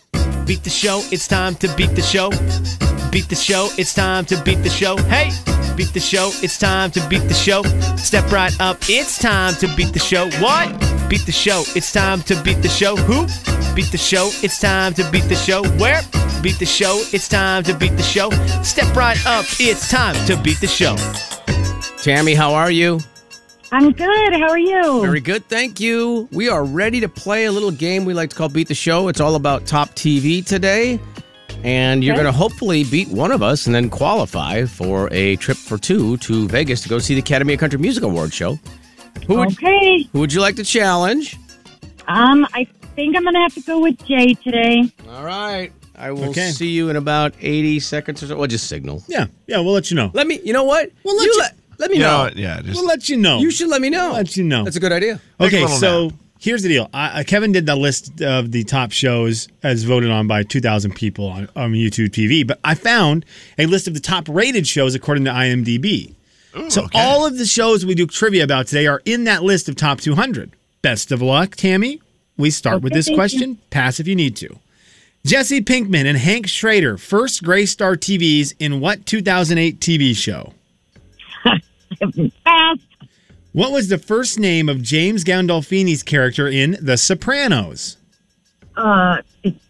Beat 0.46 0.62
the 0.62 0.70
show, 0.70 1.02
it's 1.10 1.26
time 1.26 1.54
to 1.56 1.74
beat 1.74 1.94
the 1.94 2.02
show. 2.02 2.28
Beat 3.10 3.28
the 3.30 3.34
show, 3.34 3.70
it's 3.78 3.94
time 3.94 4.26
to 4.26 4.36
beat 4.42 4.62
the 4.62 4.68
show. 4.68 4.96
Hey! 5.08 5.30
Beat 5.74 5.94
the 5.94 6.00
show, 6.00 6.30
it's 6.42 6.58
time 6.58 6.90
to 6.90 7.00
beat 7.08 7.26
the 7.28 7.34
show. 7.34 7.62
Step 7.96 8.30
right 8.30 8.54
up, 8.60 8.76
it's 8.82 9.18
time 9.18 9.54
to 9.54 9.66
beat 9.74 9.94
the 9.94 9.98
show. 9.98 10.28
What? 10.40 10.68
Beat 11.08 11.24
the 11.24 11.32
show, 11.32 11.64
it's 11.74 11.92
time 11.92 12.20
to 12.22 12.40
beat 12.42 12.60
the 12.60 12.68
show. 12.68 12.94
Who? 12.94 13.26
Beat 13.74 13.90
the 13.90 13.98
show, 13.98 14.30
it's 14.42 14.60
time 14.60 14.92
to 14.94 15.10
beat 15.10 15.24
the 15.24 15.34
show. 15.34 15.64
Where? 15.78 16.02
Beat 16.42 16.58
the 16.58 16.66
show, 16.66 17.02
it's 17.12 17.26
time 17.26 17.62
to 17.64 17.74
beat 17.74 17.96
the 17.96 18.02
show. 18.02 18.28
Step 18.62 18.94
right 18.94 19.18
up, 19.26 19.46
it's 19.58 19.88
time 19.88 20.14
to 20.26 20.36
beat 20.42 20.60
the 20.60 20.66
show. 20.66 20.94
Tammy, 22.02 22.34
how 22.34 22.52
are 22.52 22.70
you? 22.70 23.00
I'm 23.75 23.90
good. 23.90 24.33
How 24.35 24.50
are 24.50 24.59
you? 24.59 25.00
Very 25.00 25.19
good, 25.21 25.49
thank 25.49 25.81
you. 25.81 26.28
We 26.31 26.49
are 26.49 26.64
ready 26.64 27.00
to 27.00 27.09
play 27.09 27.47
a 27.47 27.50
little 27.52 27.73
game 27.73 28.04
we 28.04 28.14
like 28.14 28.31
to 28.31 28.37
call 28.37 28.49
Beat 28.49 28.69
the 28.69 28.75
Show. 28.75 29.09
It's 29.09 29.19
all 29.19 29.35
about 29.35 29.66
top 29.66 29.88
TV 29.97 30.47
today. 30.47 31.00
And 31.64 32.04
you're 32.04 32.14
Okay. 32.14 32.23
going 32.23 32.33
to 32.33 32.38
hopefully 32.38 32.85
beat 32.85 33.09
one 33.09 33.33
of 33.33 33.43
us 33.43 33.66
and 33.66 33.75
then 33.75 33.90
qualify 33.90 34.64
for 34.64 35.09
a 35.12 35.35
trip 35.37 35.57
for 35.57 35.76
two 35.76 36.19
to 36.19 36.47
Vegas 36.47 36.83
to 36.83 36.88
go 36.88 37.00
see 37.00 37.14
the 37.14 37.21
Academy 37.21 37.54
of 37.54 37.59
Country 37.61 37.81
Music 37.81 38.04
Awards 38.04 38.33
show. 38.33 38.61
Who 39.26 39.38
would, 39.38 39.49
Okay. 39.54 40.09
who 40.12 40.21
would 40.21 40.33
you 40.33 40.40
like 40.40 40.54
to 40.57 40.64
challenge? 40.64 41.37
Um, 42.07 42.47
I 42.54 42.69
think 42.95 43.16
I'm 43.16 43.25
gonna 43.25 43.40
have 43.40 43.54
to 43.54 43.61
go 43.62 43.81
with 43.81 43.97
Jay 44.07 44.35
today. 44.35 44.85
All 45.11 45.25
right. 45.25 45.73
I 45.99 46.12
will 46.12 46.26
Okay. 46.31 46.50
see 46.50 46.69
you 46.69 46.90
in 46.90 46.97
about 46.97 47.35
80 47.40 47.81
seconds 47.81 48.23
or 48.23 48.26
so. 48.28 48.37
Well, 48.37 48.47
just 48.47 48.69
signal. 48.69 49.02
Yeah, 49.09 49.26
yeah, 49.49 49.59
we'll 49.59 49.73
let 49.75 49.90
you 49.90 49.97
know. 49.97 50.11
Let 50.14 50.26
me, 50.28 50.40
you 50.45 50.52
know 50.52 50.64
what? 50.64 50.90
We'll 51.02 51.16
let 51.16 51.25
you 51.26 51.33
you- 51.33 51.38
let, 51.40 51.54
let 51.78 51.90
me 51.90 51.97
You 51.97 52.02
know 52.02 52.26
know. 52.26 52.33
Yeah, 52.35 52.61
just 52.62 52.76
We'll 52.76 52.87
let 52.87 53.09
you 53.09 53.16
know. 53.16 53.38
You 53.38 53.50
should 53.50 53.69
let 53.69 53.81
me 53.81 53.90
know. 53.90 54.09
We'll 54.09 54.16
let 54.16 54.37
you 54.37 54.45
know. 54.45 54.64
That's 54.64 54.76
a 54.76 54.81
good 54.81 54.93
idea. 54.93 55.21
Okay, 55.40 55.66
so 55.66 56.09
nap. 56.09 56.14
here's 56.38 56.62
the 56.62 56.69
deal. 56.69 56.88
I, 56.93 57.21
I- 57.21 57.25
Kevin 57.25 57.52
did 57.52 57.66
the 57.66 57.76
list 57.76 58.21
of 58.23 58.52
the 58.52 58.64
top 58.64 58.93
shows 58.93 59.49
as 59.62 59.85
voted 59.85 60.11
on 60.11 60.26
by 60.26 60.43
2,000 60.43 60.95
people 60.95 61.26
on, 61.28 61.49
on 61.57 61.73
YouTube 61.73 62.09
TV, 62.11 62.47
but 62.47 62.61
I 62.64 62.75
found 62.75 63.25
a 63.59 63.66
list 63.66 63.88
of 63.88 63.95
the 63.95 64.00
top 64.00 64.28
rated 64.28 64.66
shows 64.66 64.95
according 64.95 65.25
to 65.25 65.31
IMDb. 65.31 66.14
so 66.69 66.85
okay. 66.85 67.00
all 67.00 67.26
of 67.26 67.38
the 67.38 67.47
shows 67.47 67.85
we 67.85 67.95
do 67.95 68.07
trivia 68.07 68.45
about 68.45 68.66
today 68.66 68.87
are 68.87 69.02
in 69.04 69.25
that 69.25 69.43
list 69.43 69.69
of 69.69 69.76
top 69.76 70.00
200. 70.00 70.52
Best 70.83 71.11
of 71.12 71.23
luck, 71.23 71.57
Tammy. 71.57 72.00
We 72.37 72.50
start 72.50 72.83
with 72.83 72.93
this 72.93 73.07
thank 73.07 73.16
question. 73.16 73.59
Pass 73.71 74.00
if 74.00 74.09
you 74.09 74.16
need 74.16 74.37
to. 74.37 74.59
Jesse 75.25 75.62
Pinkman 75.62 76.04
and 76.04 76.19
Hank 76.19 76.47
Schrader 76.47 76.99
first 76.99 77.43
Gray 77.43 77.64
Star 77.64 77.97
TVs 77.97 78.54
in 78.59 78.81
what 78.81 79.07
2008 79.07 79.81
TV 79.81 80.14
show? 80.14 80.52
What 83.52 83.72
was 83.72 83.88
the 83.88 83.98
first 83.98 84.38
name 84.38 84.68
of 84.68 84.82
James 84.82 85.22
Gandolfini's 85.24 86.02
character 86.02 86.48
in 86.48 86.76
The 86.80 86.96
Sopranos? 86.96 87.96
Uh, 88.76 89.18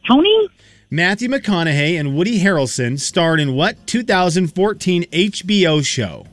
Tony. 0.08 0.48
Matthew 0.90 1.28
McConaughey 1.28 1.98
and 1.98 2.16
Woody 2.16 2.40
Harrelson 2.40 2.98
starred 2.98 3.40
in 3.40 3.54
what 3.54 3.86
2014 3.86 5.04
HBO 5.04 5.84
show? 5.84 6.26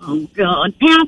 Oh 0.00 0.26
God, 0.34 0.74
pass. 0.80 1.06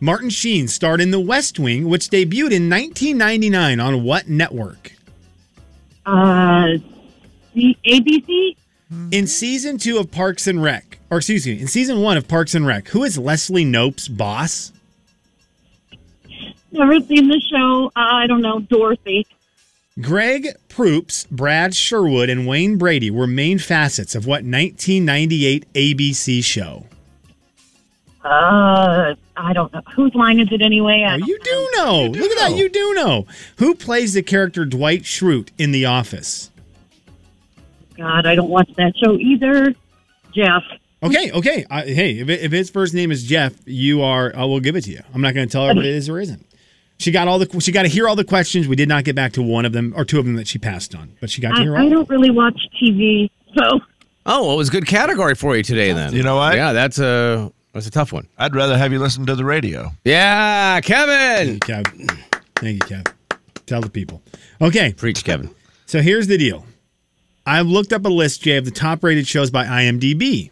Martin 0.00 0.30
Sheen 0.30 0.68
starred 0.68 1.00
in 1.00 1.10
The 1.10 1.20
West 1.20 1.58
Wing, 1.58 1.88
which 1.88 2.08
debuted 2.08 2.52
in 2.52 2.68
1999 2.70 3.80
on 3.80 4.02
what 4.02 4.28
network? 4.28 4.92
Uh, 6.04 6.78
the 7.54 7.76
ABC. 7.86 8.56
In 9.10 9.26
season 9.26 9.78
two 9.78 9.98
of 9.98 10.10
Parks 10.12 10.46
and 10.46 10.62
Rec, 10.62 10.95
or 11.10 11.18
excuse 11.18 11.46
me, 11.46 11.60
in 11.60 11.66
season 11.68 12.00
one 12.00 12.16
of 12.16 12.26
Parks 12.28 12.54
and 12.54 12.66
Rec, 12.66 12.88
who 12.88 13.04
is 13.04 13.18
Leslie 13.18 13.64
Knope's 13.64 14.08
boss? 14.08 14.72
Never 16.72 17.00
seen 17.00 17.28
the 17.28 17.40
show. 17.40 17.86
Uh, 17.96 18.00
I 18.00 18.26
don't 18.26 18.42
know. 18.42 18.60
Dorothy. 18.60 19.26
Greg 20.00 20.48
Proops, 20.68 21.26
Brad 21.30 21.74
Sherwood, 21.74 22.28
and 22.28 22.46
Wayne 22.46 22.76
Brady 22.76 23.10
were 23.10 23.26
main 23.26 23.58
facets 23.58 24.14
of 24.14 24.26
what 24.26 24.44
1998 24.44 25.72
ABC 25.72 26.44
show? 26.44 26.84
Uh, 28.22 29.14
I 29.36 29.52
don't 29.54 29.72
know. 29.72 29.80
Whose 29.94 30.14
line 30.14 30.40
is 30.40 30.48
it 30.50 30.60
anyway? 30.60 31.04
I 31.08 31.14
Oh, 31.14 31.16
you 31.24 31.38
do 31.42 31.68
know. 31.76 32.06
Look 32.08 32.30
at 32.30 32.38
that. 32.38 32.56
You 32.56 32.68
do 32.68 32.92
know. 32.94 33.26
Who 33.56 33.74
plays 33.74 34.12
the 34.12 34.22
character 34.22 34.64
Dwight 34.66 35.02
Schrute 35.02 35.48
in 35.56 35.70
The 35.70 35.86
Office? 35.86 36.50
God, 37.96 38.26
I 38.26 38.34
don't 38.34 38.50
watch 38.50 38.68
that 38.76 38.94
show 39.02 39.14
either. 39.18 39.74
Jeff. 40.34 40.62
Okay, 41.02 41.30
okay. 41.30 41.66
I, 41.70 41.82
hey, 41.82 42.18
if, 42.18 42.28
if 42.28 42.52
his 42.52 42.70
first 42.70 42.94
name 42.94 43.10
is 43.10 43.22
Jeff, 43.24 43.54
you 43.66 44.02
are. 44.02 44.32
I 44.34 44.44
will 44.44 44.60
give 44.60 44.76
it 44.76 44.84
to 44.84 44.90
you. 44.90 45.02
I'm 45.14 45.20
not 45.20 45.34
going 45.34 45.46
to 45.46 45.52
tell 45.52 45.66
her 45.66 45.72
if 45.72 45.78
it 45.78 45.84
is 45.84 46.08
or 46.08 46.18
isn't. 46.18 46.44
She 46.98 47.10
got 47.10 47.28
all 47.28 47.38
the. 47.38 47.60
She 47.60 47.72
got 47.72 47.82
to 47.82 47.88
hear 47.88 48.08
all 48.08 48.16
the 48.16 48.24
questions. 48.24 48.66
We 48.66 48.76
did 48.76 48.88
not 48.88 49.04
get 49.04 49.14
back 49.14 49.32
to 49.32 49.42
one 49.42 49.66
of 49.66 49.72
them 49.72 49.92
or 49.96 50.04
two 50.04 50.18
of 50.18 50.24
them 50.24 50.36
that 50.36 50.48
she 50.48 50.58
passed 50.58 50.94
on, 50.94 51.12
but 51.20 51.28
she 51.28 51.42
got 51.42 51.50
to 51.50 51.60
I, 51.60 51.62
hear 51.62 51.76
all. 51.76 51.86
I 51.86 51.88
don't 51.90 52.08
really 52.08 52.30
watch 52.30 52.58
TV, 52.80 53.30
so 53.54 53.80
Oh, 54.28 54.44
well, 54.44 54.54
it 54.54 54.56
was 54.56 54.68
a 54.68 54.72
good 54.72 54.86
category 54.86 55.36
for 55.36 55.56
you 55.56 55.62
today 55.62 55.92
then. 55.92 56.12
You 56.12 56.24
know 56.24 56.34
what? 56.34 56.56
Yeah, 56.56 56.72
that's 56.72 56.98
a 56.98 57.52
that's 57.72 57.86
a 57.86 57.92
tough 57.92 58.12
one. 58.12 58.26
I'd 58.36 58.56
rather 58.56 58.76
have 58.76 58.92
you 58.92 58.98
listen 58.98 59.24
to 59.26 59.36
the 59.36 59.44
radio. 59.44 59.92
Yeah, 60.04 60.80
Kevin. 60.80 61.60
Kev. 61.60 61.86
Thank 62.56 62.90
you, 62.90 62.96
Kev. 62.96 63.12
Tell 63.66 63.80
the 63.80 63.88
people. 63.90 64.22
Okay, 64.60 64.92
Preach, 64.94 65.22
Kevin. 65.24 65.54
so 65.86 66.00
here's 66.02 66.26
the 66.26 66.38
deal. 66.38 66.66
I've 67.46 67.66
looked 67.66 67.92
up 67.92 68.04
a 68.04 68.08
list, 68.08 68.42
Jay, 68.42 68.56
of 68.56 68.64
the 68.64 68.72
top 68.72 69.04
rated 69.04 69.28
shows 69.28 69.52
by 69.52 69.64
IMDb. 69.64 70.50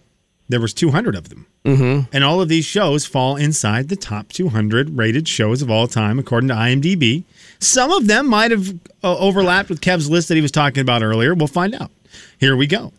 There 0.48 0.60
was 0.60 0.74
200 0.74 1.14
of 1.14 1.30
them. 1.30 1.46
Mm-hmm. 1.64 2.14
And 2.14 2.24
all 2.24 2.40
of 2.40 2.48
these 2.48 2.66
shows 2.66 3.06
fall 3.06 3.36
inside 3.36 3.88
the 3.88 3.96
top 3.96 4.28
200 4.28 4.98
rated 4.98 5.26
shows 5.26 5.62
of 5.62 5.70
all 5.70 5.86
time, 5.86 6.18
according 6.18 6.48
to 6.48 6.54
IMDb. 6.54 7.24
Some 7.58 7.90
of 7.90 8.06
them 8.06 8.28
might 8.28 8.50
have 8.50 8.68
uh, 9.02 9.16
overlapped 9.16 9.70
with 9.70 9.80
Kev's 9.80 10.10
list 10.10 10.28
that 10.28 10.34
he 10.34 10.42
was 10.42 10.52
talking 10.52 10.82
about 10.82 11.02
earlier. 11.02 11.34
We'll 11.34 11.46
find 11.46 11.74
out. 11.74 11.90
Here 12.38 12.56
we 12.56 12.66
go. 12.66 12.92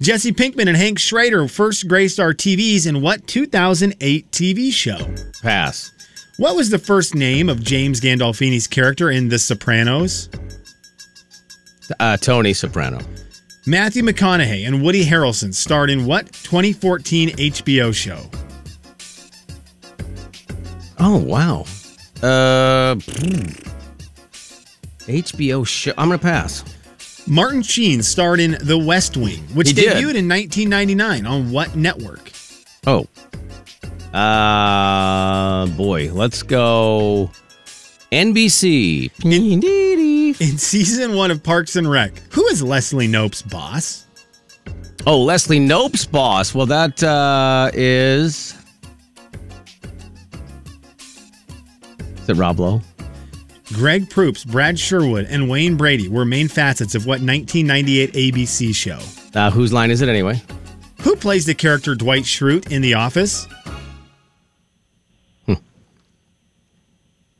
Jesse 0.00 0.32
Pinkman 0.32 0.66
and 0.66 0.76
Hank 0.76 0.98
Schrader, 0.98 1.46
first 1.48 1.88
Gray 1.88 2.08
Star 2.08 2.34
TVs 2.34 2.86
in 2.86 3.00
what 3.00 3.26
2008 3.26 4.30
TV 4.30 4.72
show? 4.72 5.14
Pass. 5.42 5.92
What 6.36 6.56
was 6.56 6.70
the 6.70 6.78
first 6.78 7.14
name 7.14 7.48
of 7.48 7.62
James 7.62 8.00
Gandolfini's 8.00 8.66
character 8.66 9.10
in 9.10 9.28
The 9.28 9.38
Sopranos? 9.38 10.28
Uh, 11.98 12.16
Tony 12.16 12.52
Soprano. 12.52 13.00
Matthew 13.68 14.02
McConaughey 14.02 14.66
and 14.66 14.82
Woody 14.82 15.04
Harrelson 15.04 15.52
starred 15.52 15.90
in 15.90 16.06
what 16.06 16.32
2014 16.32 17.28
HBO 17.36 17.94
show? 17.94 18.22
Oh 20.98 21.18
wow. 21.18 21.66
Uh, 22.22 22.94
HBO 25.06 25.66
show. 25.66 25.92
I'm 25.98 26.08
gonna 26.08 26.18
pass. 26.18 26.64
Martin 27.26 27.60
Sheen 27.62 28.02
starred 28.02 28.40
in 28.40 28.56
The 28.62 28.78
West 28.78 29.18
Wing, 29.18 29.40
which 29.54 29.68
He 29.68 29.74
did. 29.74 29.92
debuted 29.92 30.14
in 30.16 30.26
1999 30.26 31.26
on 31.26 31.50
what 31.50 31.76
network? 31.76 32.32
Oh. 32.86 33.06
Uh, 34.16 35.66
boy, 35.76 36.10
let's 36.10 36.42
go. 36.42 37.30
NBC. 38.10 39.10
In 40.40 40.56
season 40.56 41.16
one 41.16 41.32
of 41.32 41.42
Parks 41.42 41.74
and 41.74 41.90
Rec, 41.90 42.16
who 42.30 42.46
is 42.46 42.62
Leslie 42.62 43.08
Knope's 43.08 43.42
boss? 43.42 44.06
Oh, 45.04 45.20
Leslie 45.20 45.58
Knope's 45.58 46.06
boss. 46.06 46.54
Well, 46.54 46.66
that 46.66 47.02
uh, 47.02 47.72
is. 47.74 48.56
Is 52.20 52.28
it 52.28 52.36
Rob 52.36 52.60
Lowe? 52.60 52.80
Greg 53.72 54.08
Proops, 54.08 54.44
Brad 54.44 54.78
Sherwood, 54.78 55.26
and 55.28 55.50
Wayne 55.50 55.76
Brady 55.76 56.06
were 56.06 56.24
main 56.24 56.46
facets 56.46 56.94
of 56.94 57.04
what 57.04 57.20
1998 57.20 58.12
ABC 58.12 58.72
show? 58.72 59.00
Uh, 59.34 59.50
whose 59.50 59.72
line 59.72 59.90
is 59.90 60.02
it 60.02 60.08
anyway? 60.08 60.40
Who 61.00 61.16
plays 61.16 61.46
the 61.46 61.54
character 61.54 61.96
Dwight 61.96 62.22
Schrute 62.22 62.70
in 62.70 62.80
The 62.80 62.94
Office? 62.94 63.48
Hmm. 65.46 65.54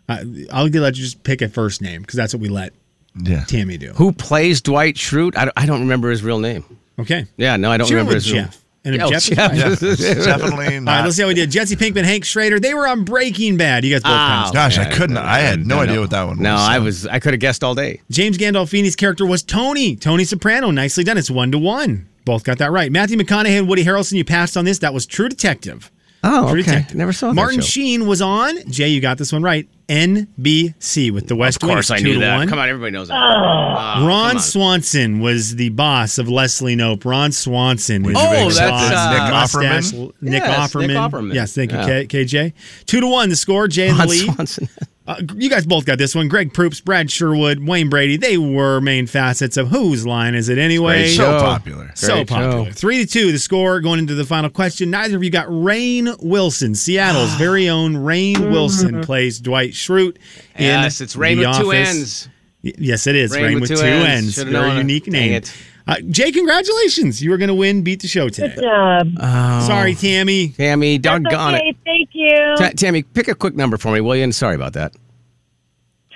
Uh, 0.09 0.25
I'll 0.53 0.67
let 0.67 0.97
you 0.97 1.05
just 1.05 1.23
pick 1.23 1.43
a 1.43 1.49
first 1.49 1.81
name 1.81 2.01
because 2.01 2.17
that's 2.17 2.35
what 2.35 2.41
we 2.41 2.49
let 2.49 2.73
Yeah. 3.16 3.44
Tammy 3.44 3.79
do. 3.79 3.92
Who 3.94 4.12
plays 4.12 4.61
Dwight 4.61 4.94
Schrute? 4.97 5.37
I 5.37 5.44
don't, 5.47 5.55
I 5.57 5.66
don't 5.66 5.81
remember 5.81 6.11
his 6.11 6.23
real 6.23 6.38
name. 6.38 6.64
Okay. 6.99 7.27
Yeah, 7.37 7.57
no, 7.57 7.71
I 7.71 7.77
don't 7.77 7.87
She 7.88 7.94
remember 7.94 8.14
with 8.14 8.25
his 8.25 8.33
real 8.33 8.44
Jeff. 8.44 8.64
And 8.85 8.94
if 8.94 9.01
Yeah, 9.01 9.07
oh, 9.07 9.11
Jeff 9.11 9.18
is 9.18 9.29
Jeff. 9.29 9.55
Yeah, 9.55 9.90
it's 9.90 10.25
definitely 10.25 10.77
All 10.77 10.81
not. 10.83 10.92
right, 10.92 11.05
let's 11.05 11.16
see 11.16 11.23
how 11.23 11.29
we 11.29 11.35
did. 11.35 11.51
Jesse 11.51 11.77
Pinkman, 11.77 12.05
Hank 12.05 12.25
Schrader, 12.25 12.61
they 12.61 12.75
were 12.75 12.87
on 12.87 13.05
Breaking 13.05 13.57
Bad. 13.57 13.85
You 13.85 13.92
guys 13.94 14.03
both 14.03 14.12
kind 14.12 14.44
of 14.44 14.51
Oh, 14.51 14.53
Gosh, 14.55 14.79
I 14.79 14.90
couldn't. 14.90 15.16
I 15.18 15.38
had 15.38 15.66
no 15.66 15.77
no, 15.77 15.81
idea 15.83 15.94
no. 15.97 16.01
what 16.03 16.11
that 16.11 16.23
one 16.25 16.37
was. 16.38 16.42
No, 16.44 16.55
I 16.55 16.79
was. 16.79 17.07
I 17.07 17.18
could 17.18 17.35
have 17.35 17.40
guessed 17.40 17.64
all 17.64 17.75
day. 17.75 18.01
James 18.11 18.38
Gandolfini's 18.38 18.97
character 18.97 19.27
was 19.27 19.42
Tony. 19.42 19.97
Tony 19.97 20.25
Soprano. 20.25 20.71
Nicely 20.71 21.05
done. 21.05 21.18
It's 21.18 21.31
one 21.31 21.51
to 21.53 21.59
one. 21.59 22.09
Both 22.25 22.44
got 22.44 22.59
that 22.59 22.71
right. 22.71 22.92
Matthew 22.92 23.16
McConaughey 23.18 23.59
and 23.59 23.68
Woody 23.68 23.85
Harrelson, 23.85 24.12
you 24.12 24.25
passed 24.25 24.57
on 24.57 24.64
this. 24.64 24.79
That 24.79 24.94
was 24.94 25.07
True 25.07 25.29
Detective. 25.29 25.90
Oh, 26.23 26.51
True 26.51 26.61
okay. 26.61 26.71
Detective. 26.71 26.97
Never 26.97 27.12
saw 27.12 27.29
that 27.29 27.35
Martin. 27.35 27.61
Sheen 27.61 28.07
was 28.07 28.23
on. 28.23 28.71
Jay, 28.71 28.88
you 28.88 29.01
got 29.01 29.18
this 29.18 29.33
one 29.33 29.42
right. 29.42 29.68
NBC 29.88 31.11
with 31.12 31.29
the 31.29 31.37
West 31.37 31.61
Coast. 31.61 31.70
Of 31.70 31.74
course, 31.77 31.90
Wing. 31.90 31.96
I 31.96 32.01
Two 32.03 32.05
knew 32.09 32.14
to 32.14 32.20
that. 32.20 32.37
One. 32.37 32.48
Come 32.48 32.59
on, 32.59 32.68
everybody 32.68 32.92
knows 32.92 33.09
that. 33.09 33.14
Ah, 33.16 33.94
come 33.98 34.07
Ron. 34.07 34.38
Swanson 34.40 35.20
was 35.20 35.57
the 35.57 35.70
boss 35.70 36.18
of 36.18 36.29
Leslie 36.29 36.77
Knope. 36.77 37.05
Ron 37.05 37.33
Swanson. 37.33 38.05
is 38.05 38.16
Oh, 38.16 38.22
the 38.22 38.29
big 38.48 38.55
that's, 38.55 38.59
boss. 38.59 38.92
uh, 38.92 39.12
Nick 39.12 39.33
Mustache- 39.33 39.92
Offerman? 39.92 40.12
Nick 40.20 40.42
Yes, 40.42 40.59
Offerman. 40.72 40.87
Nick 40.88 40.96
Offerman. 40.96 41.35
Yes, 41.35 41.55
thank 41.55 41.72
you, 41.72 41.79
Yeah. 41.79 42.05
K- 42.05 42.07
KJ. 42.24 42.53
Two 42.87 43.01
to 43.01 43.07
one. 43.07 43.29
The 43.31 43.37
score. 43.37 43.68
Jay 43.68 43.88
and 43.88 43.98
the 43.98 44.07
lead. 44.07 44.33
Swanson. 44.35 44.68
Uh, 45.09 45.23
you 45.37 45.49
guys 45.49 45.64
both 45.64 45.87
got 45.87 45.97
this 45.97 46.14
one. 46.14 46.29
Greg 46.29 46.53
Proops, 46.53 46.81
Brad 46.83 47.11
Sherwood, 47.11 47.66
Wayne 47.66 47.88
Brady. 47.88 48.18
They 48.18 48.37
were 48.37 48.79
main 48.83 49.07
facets 49.07 49.57
of 49.57 49.68
whose 49.68 50.07
line 50.07 50.35
is 50.35 50.51
it 50.51 50.59
anyway? 50.59 51.05
Great 51.05 51.16
so 51.16 51.23
show. 51.23 51.40
popular. 51.40 51.90
So 51.94 52.14
Great 52.16 52.29
popular. 52.29 52.64
show. 52.66 52.73
Three 52.73 52.99
to 53.05 53.11
two, 53.11 53.33
the 53.33 53.38
score 53.38 53.81
going 53.81 54.01
into 54.01 54.14
the 54.14 54.27
final 54.27 54.51
question. 54.51 54.90
Neither 54.90 55.16
of 55.16 55.25
you 55.25 55.31
got 55.31 55.47
Rainn 55.49 56.14
Wilson. 56.23 56.75
Seattle's 56.75 57.35
very 57.38 57.71
own 57.71 57.94
Rainn 57.94 58.51
Wilson 58.53 59.01
plays 59.03 59.40
Dwight 59.40 59.71
Schrute. 59.71 60.16
in 60.57 60.64
Yes, 60.64 61.01
it's 61.01 61.16
Rain 61.16 61.38
The 61.38 61.49
with 61.49 61.57
two 61.59 61.71
ends. 61.73 62.29
Yes, 62.61 63.07
it 63.07 63.16
is. 63.16 63.33
Rain, 63.33 63.61
with, 63.61 63.71
two, 63.71 63.77
ends. 63.83 64.35
Should've 64.35 64.53
Very 64.53 64.66
known 64.66 64.77
it. 64.77 64.81
unique 64.81 65.05
Dang 65.05 65.12
name. 65.12 65.33
it. 65.35 65.55
Uh, 65.87 65.94
Jay, 66.11 66.31
congratulations. 66.33 67.23
You 67.23 67.31
were 67.31 67.38
going 67.38 67.49
to 67.49 67.55
win 67.55 67.83
Beat 67.83 68.03
the 68.03 68.09
Show 68.09 68.29
today. 68.29 68.55
Good 68.55 68.62
job. 68.64 69.07
Oh, 69.18 69.66
Sorry, 69.66 69.94
Tammy. 69.94 70.49
Tammy, 70.51 70.99
That's 70.99 71.23
doggone 71.23 71.55
okay. 71.55 71.68
it. 71.68 71.77
Thank 72.19 72.31
you. 72.33 72.57
Ta- 72.57 72.73
Tammy, 72.77 73.03
pick 73.03 73.29
a 73.29 73.35
quick 73.35 73.55
number 73.55 73.77
for 73.77 73.93
me, 73.93 74.01
will 74.01 74.17
you? 74.17 74.25
And 74.25 74.35
sorry 74.35 74.55
about 74.57 74.73
that. 74.75 74.95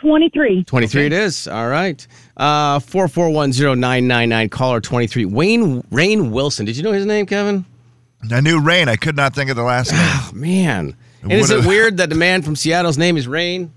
23. 0.00 0.64
23 0.64 1.06
it 1.06 1.12
is. 1.12 1.46
All 1.46 1.68
right. 1.68 2.04
Uh 2.36 2.80
4410999 2.80 4.50
caller 4.50 4.80
23. 4.80 5.26
Wayne 5.26 5.82
Rainn 5.84 6.30
Wilson. 6.32 6.66
Did 6.66 6.76
you 6.76 6.82
know 6.82 6.90
his 6.92 7.06
name, 7.06 7.24
Kevin? 7.26 7.64
I 8.30 8.40
knew 8.40 8.60
Rain. 8.60 8.88
I 8.88 8.96
could 8.96 9.16
not 9.16 9.34
think 9.34 9.50
of 9.50 9.56
the 9.56 9.62
last 9.62 9.92
name. 9.92 10.00
Oh, 10.02 10.30
man. 10.34 10.96
And 11.22 11.32
is 11.32 11.50
it 11.50 11.64
weird 11.66 11.98
that 11.98 12.08
the 12.08 12.16
man 12.16 12.42
from 12.42 12.56
Seattle's 12.56 12.98
name 12.98 13.16
is 13.16 13.28
Rain? 13.28 13.72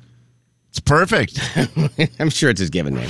It's 0.69 0.79
perfect. 0.79 1.39
I'm 2.19 2.29
sure 2.29 2.49
it's 2.49 2.59
his 2.59 2.69
given 2.71 2.95
name. 2.95 3.09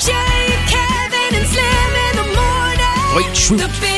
Jay, 0.00 0.46
Kevin, 0.66 1.34
and 1.36 1.46
Slim 1.46 1.94
in 2.10 2.16
the 2.16 2.34
morning. 2.34 3.26
Wait, 3.28 3.36
shoot. 3.36 3.93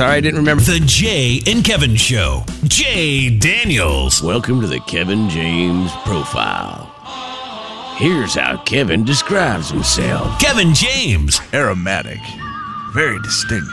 Sorry, 0.00 0.16
I 0.16 0.20
didn't 0.22 0.40
remember. 0.40 0.62
The 0.62 0.80
Jay 0.80 1.42
and 1.46 1.62
Kevin 1.62 1.94
Show. 1.94 2.42
Jay 2.64 3.28
Daniels. 3.28 4.22
Welcome 4.22 4.62
to 4.62 4.66
the 4.66 4.80
Kevin 4.80 5.28
James 5.28 5.92
profile. 6.06 6.86
Here's 7.98 8.32
how 8.32 8.62
Kevin 8.64 9.04
describes 9.04 9.68
himself. 9.68 10.40
Kevin 10.40 10.72
James. 10.72 11.38
Aromatic, 11.52 12.18
very 12.94 13.20
distinct, 13.20 13.70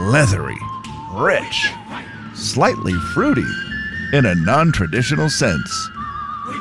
leathery, 0.00 0.58
rich, 1.14 1.70
slightly 2.34 2.92
fruity, 3.14 3.50
in 4.12 4.26
a 4.26 4.34
non-traditional 4.34 5.30
sense. 5.30 5.88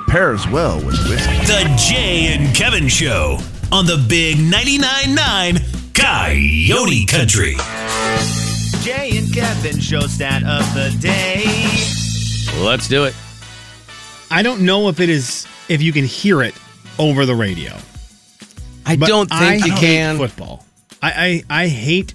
Pairs 0.07 0.47
well 0.47 0.77
with 0.77 0.97
whiskey. 1.09 1.35
The 1.47 1.75
Jay 1.77 2.27
and 2.27 2.55
Kevin 2.55 2.87
Show 2.87 3.39
on 3.73 3.85
the 3.85 4.01
big 4.07 4.37
99.9 4.37 5.15
9 5.15 5.57
Coyote 5.93 7.05
Country. 7.07 7.57
Jay 8.81 9.17
and 9.17 9.33
Kevin 9.33 9.79
show 9.79 10.01
stat 10.01 10.43
of 10.43 10.73
the 10.73 10.95
day. 11.01 11.43
Let's 12.63 12.87
do 12.87 13.03
it. 13.05 13.13
I 14.31 14.41
don't 14.41 14.61
know 14.61 14.87
if 14.89 14.99
it 14.99 15.09
is 15.09 15.45
if 15.67 15.81
you 15.81 15.91
can 15.91 16.05
hear 16.05 16.41
it 16.41 16.55
over 16.97 17.25
the 17.25 17.35
radio. 17.35 17.75
I 18.85 18.95
But 18.95 19.07
don't 19.07 19.29
think 19.29 19.63
I 19.63 19.65
you 19.67 19.73
hate 19.73 19.79
can. 19.79 20.17
football. 20.17 20.65
I, 21.01 21.43
I 21.49 21.63
I 21.63 21.67
hate 21.67 22.13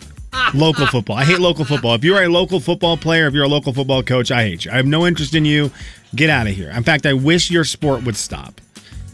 local 0.55 0.87
football. 0.87 1.17
I 1.17 1.25
hate 1.25 1.39
local 1.39 1.65
football. 1.65 1.95
If 1.95 2.05
you're 2.05 2.23
a 2.23 2.29
local 2.29 2.61
football 2.61 2.97
player, 2.97 3.27
if 3.27 3.35
you're 3.35 3.45
a 3.45 3.49
local 3.49 3.73
football 3.73 4.03
coach, 4.03 4.31
I 4.31 4.43
hate 4.45 4.65
you. 4.65 4.71
I 4.73 4.77
have 4.77 4.87
no 4.87 5.07
interest 5.07 5.35
in 5.35 5.45
you. 5.45 5.71
Get 6.15 6.31
out 6.31 6.47
of 6.47 6.55
here. 6.55 6.71
In 6.71 6.83
fact, 6.83 7.07
I 7.07 7.13
wish 7.13 7.51
your 7.51 7.65
sport 7.65 8.05
would 8.05 8.17
stop. 8.17 8.61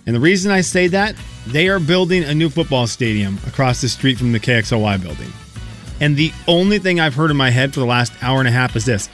And 0.07 0.15
the 0.17 0.21
reason 0.21 0.51
I 0.51 0.61
say 0.63 0.87
that, 0.89 1.15
they 1.47 1.69
are 1.69 1.79
building 1.81 2.25
a 2.25 2.35
new 2.35 2.49
football 2.49 2.87
stadium 2.87 3.39
across 3.47 3.81
the 3.81 3.89
street 3.89 4.19
from 4.19 4.33
the 4.33 4.41
KXLY 4.41 5.01
building. 5.03 5.33
And 6.01 6.17
the 6.17 6.33
only 6.49 6.79
thing 6.79 6.99
I've 6.99 7.15
heard 7.15 7.31
in 7.31 7.37
my 7.37 7.51
head 7.51 7.75
for 7.75 7.81
the 7.81 7.87
last 7.87 8.13
hour 8.23 8.39
and 8.39 8.49
a 8.49 8.51
half 8.51 8.75
is 8.75 8.85
this. 8.85 9.09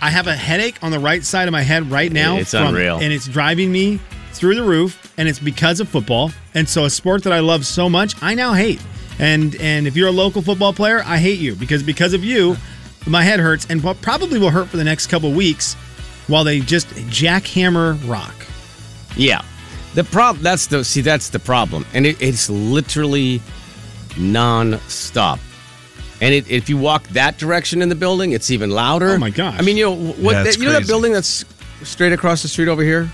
I 0.00 0.10
have 0.10 0.26
a 0.26 0.34
headache 0.34 0.82
on 0.82 0.90
the 0.90 0.98
right 0.98 1.22
side 1.22 1.46
of 1.46 1.52
my 1.52 1.62
head 1.62 1.90
right 1.90 2.10
now. 2.10 2.36
It's 2.36 2.54
unreal. 2.54 2.98
And 2.98 3.12
it's 3.12 3.28
driving 3.28 3.70
me 3.70 4.00
through 4.32 4.56
the 4.56 4.62
roof, 4.62 5.12
and 5.16 5.28
it's 5.28 5.38
because 5.38 5.78
of 5.78 5.88
football. 5.88 6.32
And 6.54 6.68
so, 6.68 6.86
a 6.86 6.90
sport 6.90 7.22
that 7.24 7.32
I 7.32 7.38
love 7.38 7.64
so 7.64 7.88
much, 7.88 8.20
I 8.20 8.34
now 8.34 8.54
hate. 8.54 8.82
And 9.18 9.54
and 9.56 9.86
if 9.86 9.96
you're 9.96 10.08
a 10.08 10.12
local 10.12 10.42
football 10.42 10.72
player, 10.72 11.02
I 11.04 11.18
hate 11.18 11.38
you 11.38 11.54
because 11.54 11.82
because 11.82 12.14
of 12.14 12.24
you, 12.24 12.56
my 13.06 13.22
head 13.22 13.38
hurts, 13.38 13.66
and 13.70 13.80
probably 14.00 14.38
will 14.38 14.50
hurt 14.50 14.68
for 14.68 14.76
the 14.76 14.84
next 14.84 15.06
couple 15.06 15.30
weeks 15.30 15.74
while 16.26 16.44
they 16.44 16.60
just 16.60 16.88
jackhammer 16.88 17.96
rock. 18.08 18.34
Yeah. 19.16 19.42
The 19.94 20.04
problem 20.04 20.42
that's 20.42 20.66
the 20.66 20.84
see 20.84 21.02
that's 21.02 21.28
the 21.28 21.38
problem. 21.38 21.84
And 21.92 22.06
it, 22.06 22.20
it's 22.20 22.48
literally 22.48 23.42
non-stop. 24.18 25.38
And 26.20 26.34
it, 26.34 26.48
if 26.48 26.68
you 26.68 26.76
walk 26.76 27.06
that 27.08 27.38
direction 27.38 27.82
in 27.82 27.88
the 27.88 27.94
building, 27.96 28.32
it's 28.32 28.50
even 28.50 28.70
louder. 28.70 29.10
Oh 29.10 29.18
my 29.18 29.30
gosh. 29.30 29.58
I 29.58 29.62
mean, 29.62 29.76
you 29.76 29.86
know 29.86 30.12
what 30.12 30.32
Yeah, 30.32 30.44
it's 30.44 30.56
you 30.56 30.66
know 30.66 30.72
that 30.72 30.86
building 30.86 31.12
that's 31.12 31.44
straight 31.82 32.12
across 32.12 32.42
the 32.42 32.48
street 32.48 32.68
over 32.68 32.82
here? 32.82 33.10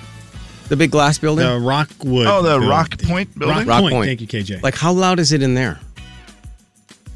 The 0.68 0.76
big 0.76 0.90
glass 0.90 1.16
building? 1.16 1.46
The 1.46 1.58
Rockwood. 1.58 2.26
Oh, 2.26 2.42
the 2.42 2.50
building. 2.50 2.68
Rock 2.68 2.98
Pointe 2.98 3.38
building? 3.38 3.56
Rock, 3.56 3.66
Rock 3.66 3.80
Pointe. 3.80 3.94
Point. 3.94 4.06
Thank 4.06 4.20
you, 4.20 4.26
KJ. 4.26 4.62
Like 4.62 4.74
how 4.74 4.92
loud 4.92 5.18
is 5.18 5.32
it 5.32 5.42
in 5.42 5.54
there? 5.54 5.80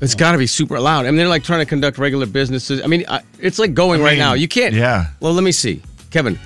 It's 0.00 0.16
got 0.16 0.32
to 0.32 0.38
be 0.38 0.48
super 0.48 0.80
loud. 0.80 1.06
I 1.06 1.10
mean, 1.10 1.16
they're 1.16 1.28
like 1.28 1.44
trying 1.44 1.60
to 1.60 1.66
conduct 1.66 1.96
regular 1.96 2.26
businesses. 2.26 2.82
I 2.82 2.88
mean, 2.88 3.04
I, 3.08 3.20
it's 3.38 3.60
like 3.60 3.72
going 3.72 4.00
I 4.00 4.04
right 4.04 4.18
now. 4.18 4.32
You 4.32 4.48
can't. 4.48 4.74
yeah. 4.74 5.06
Well, 5.20 5.32
let 5.32 5.44
me 5.44 5.52
see, 5.52 5.80
Kevin. 6.10 6.40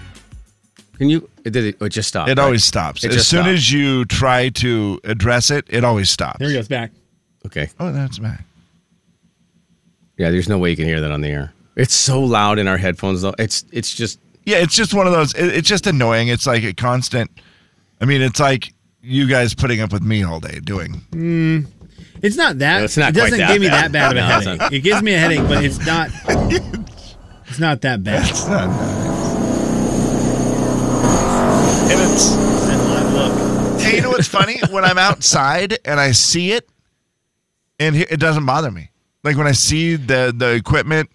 Can 0.98 1.08
you? 1.08 1.28
It 1.44 1.50
did 1.50 1.64
it, 1.64 1.80
it 1.80 1.88
just 1.90 2.08
stopped. 2.08 2.28
It 2.28 2.36
right? 2.36 2.44
always 2.44 2.64
stops. 2.64 3.04
It 3.04 3.12
as 3.12 3.26
soon 3.26 3.44
stopped. 3.44 3.48
as 3.48 3.72
you 3.72 4.04
try 4.06 4.48
to 4.50 5.00
address 5.04 5.50
it, 5.50 5.64
it 5.68 5.84
always 5.84 6.10
stops. 6.10 6.38
there 6.38 6.48
he 6.48 6.54
goes 6.54 6.68
back. 6.68 6.90
Okay. 7.46 7.68
Oh, 7.80 7.92
that's 7.92 8.18
back. 8.18 8.44
Yeah, 10.16 10.30
there's 10.30 10.48
no 10.48 10.58
way 10.58 10.70
you 10.70 10.76
can 10.76 10.86
hear 10.86 11.00
that 11.00 11.10
on 11.10 11.20
the 11.20 11.28
air. 11.28 11.52
It's 11.76 11.94
so 11.94 12.20
loud 12.20 12.58
in 12.58 12.68
our 12.68 12.78
headphones, 12.78 13.22
though. 13.22 13.34
It's 13.38 13.64
it's 13.72 13.94
just 13.94 14.18
Yeah, 14.44 14.58
it's 14.58 14.74
just 14.74 14.94
one 14.94 15.06
of 15.06 15.12
those. 15.12 15.34
It, 15.34 15.54
it's 15.56 15.68
just 15.68 15.86
annoying. 15.86 16.28
It's 16.28 16.46
like 16.46 16.64
a 16.64 16.72
constant. 16.72 17.30
I 18.00 18.04
mean, 18.04 18.22
it's 18.22 18.40
like 18.40 18.72
you 19.02 19.26
guys 19.28 19.54
putting 19.54 19.80
up 19.80 19.92
with 19.92 20.02
me 20.02 20.22
all 20.22 20.40
day 20.40 20.60
doing. 20.60 20.94
Hmm. 21.12 21.60
It's 22.22 22.36
not 22.36 22.58
that. 22.58 22.78
No, 22.78 22.84
it's 22.84 22.96
not 22.96 23.10
it 23.10 23.14
doesn't 23.14 23.38
quite 23.38 23.46
that 23.46 23.52
give 23.52 23.62
me 23.62 23.68
that 23.68 23.92
bad 23.92 24.12
of 24.12 24.18
a 24.18 24.22
headache. 24.22 24.72
It 24.72 24.80
gives 24.80 25.02
me 25.02 25.14
a 25.14 25.18
headache, 25.18 25.46
but 25.46 25.64
it's 25.64 25.84
not. 25.84 26.10
It's 27.48 27.60
not 27.60 27.80
that 27.82 28.02
bad. 28.02 28.28
It's 28.28 28.48
not. 28.48 28.68
And 31.90 32.00
it's. 32.12 33.84
Hey, 33.84 33.96
you 33.96 34.02
know 34.02 34.10
what's 34.10 34.26
funny? 34.26 34.58
when 34.70 34.84
I'm 34.84 34.98
outside 34.98 35.78
and 35.84 36.00
I 36.00 36.10
see 36.10 36.50
it, 36.52 36.68
and 37.78 37.96
it 37.96 38.20
doesn't 38.20 38.46
bother 38.46 38.70
me. 38.70 38.90
Like 39.24 39.36
when 39.36 39.46
I 39.46 39.52
see 39.52 39.96
the 39.96 40.32
the 40.36 40.52
equipment 40.54 41.10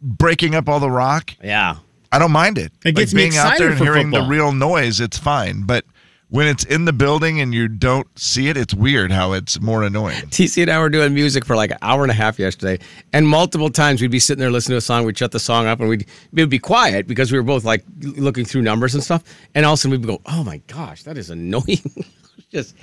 breaking 0.00 0.54
up 0.54 0.68
all 0.68 0.80
the 0.80 0.90
rock, 0.90 1.32
yeah. 1.42 1.76
I 2.12 2.18
don't 2.18 2.32
mind 2.32 2.58
it. 2.58 2.72
It 2.84 2.94
gets 2.94 3.12
like 3.12 3.16
me 3.16 3.22
being 3.22 3.36
out 3.36 3.58
there 3.58 3.68
excited 3.68 3.68
and 3.70 3.78
for 3.78 3.84
hearing 3.84 4.06
football. 4.10 4.22
the 4.22 4.28
real 4.30 4.52
noise. 4.52 5.00
It's 5.00 5.18
fine, 5.18 5.62
but 5.62 5.84
when 6.28 6.46
it's 6.46 6.64
in 6.64 6.84
the 6.84 6.92
building 6.92 7.40
and 7.40 7.52
you 7.52 7.68
don't 7.68 8.06
see 8.18 8.48
it, 8.48 8.56
it's 8.56 8.72
weird 8.72 9.10
how 9.12 9.32
it's 9.32 9.60
more 9.60 9.82
annoying. 9.82 10.22
TC 10.30 10.62
and 10.62 10.70
I 10.70 10.78
were 10.78 10.88
doing 10.88 11.12
music 11.12 11.44
for 11.44 11.54
like 11.56 11.70
an 11.70 11.78
hour 11.82 12.02
and 12.02 12.10
a 12.10 12.14
half 12.14 12.38
yesterday, 12.38 12.82
and 13.12 13.26
multiple 13.28 13.68
times 13.70 14.00
we'd 14.00 14.10
be 14.10 14.18
sitting 14.18 14.40
there 14.40 14.50
listening 14.50 14.74
to 14.74 14.78
a 14.78 14.80
song, 14.80 15.04
we'd 15.04 15.18
shut 15.18 15.32
the 15.32 15.40
song 15.40 15.66
up, 15.66 15.80
and 15.80 15.88
we'd 15.88 16.02
it 16.02 16.08
would 16.32 16.50
be 16.50 16.58
quiet 16.58 17.06
because 17.06 17.32
we 17.32 17.38
were 17.38 17.44
both 17.44 17.64
like 17.64 17.84
looking 18.00 18.44
through 18.44 18.62
numbers 18.62 18.94
and 18.94 19.02
stuff, 19.02 19.22
and 19.54 19.66
all 19.66 19.72
of 19.72 19.78
a 19.78 19.80
sudden 19.80 20.00
we'd 20.00 20.06
go, 20.06 20.20
"Oh 20.26 20.44
my 20.44 20.58
gosh, 20.66 21.02
that 21.02 21.18
is 21.18 21.30
annoying!" 21.30 21.82
Just 22.50 22.74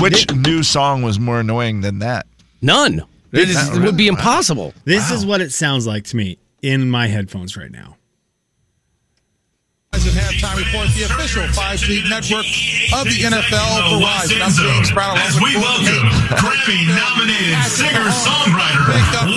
Which 0.00 0.32
new 0.34 0.62
song 0.62 1.02
was 1.02 1.18
more 1.18 1.40
annoying 1.40 1.80
than 1.80 1.98
that? 2.00 2.26
none. 2.62 3.02
It, 3.32 3.48
is- 3.48 3.54
Not 3.54 3.76
it 3.76 3.80
would 3.84 3.96
be 3.96 4.04
really. 4.04 4.18
impossible. 4.18 4.74
this 4.84 5.10
is 5.12 5.24
what 5.24 5.40
it 5.40 5.52
sounds 5.52 5.86
like 5.86 6.02
to 6.06 6.16
me 6.16 6.38
in 6.62 6.90
my 6.90 7.06
headphones 7.06 7.56
right 7.56 7.70
now. 7.70 7.96
Verizon 9.92 10.10
halftime 10.18 10.56
report, 10.56 10.88
the 10.94 11.02
official 11.04 11.42
5G 11.44 12.08
network 12.10 12.44
of 12.98 13.04
the 13.06 13.22
NFL. 13.22 14.00
Verizon. 14.00 14.40
I'm 14.42 14.52
James 14.52 14.90
Brown. 14.92 15.16
As 15.18 15.36
we 15.40 15.54
welcome 15.56 16.08
Grammy-nominated 16.42 17.62
singer-songwriter 17.70 18.86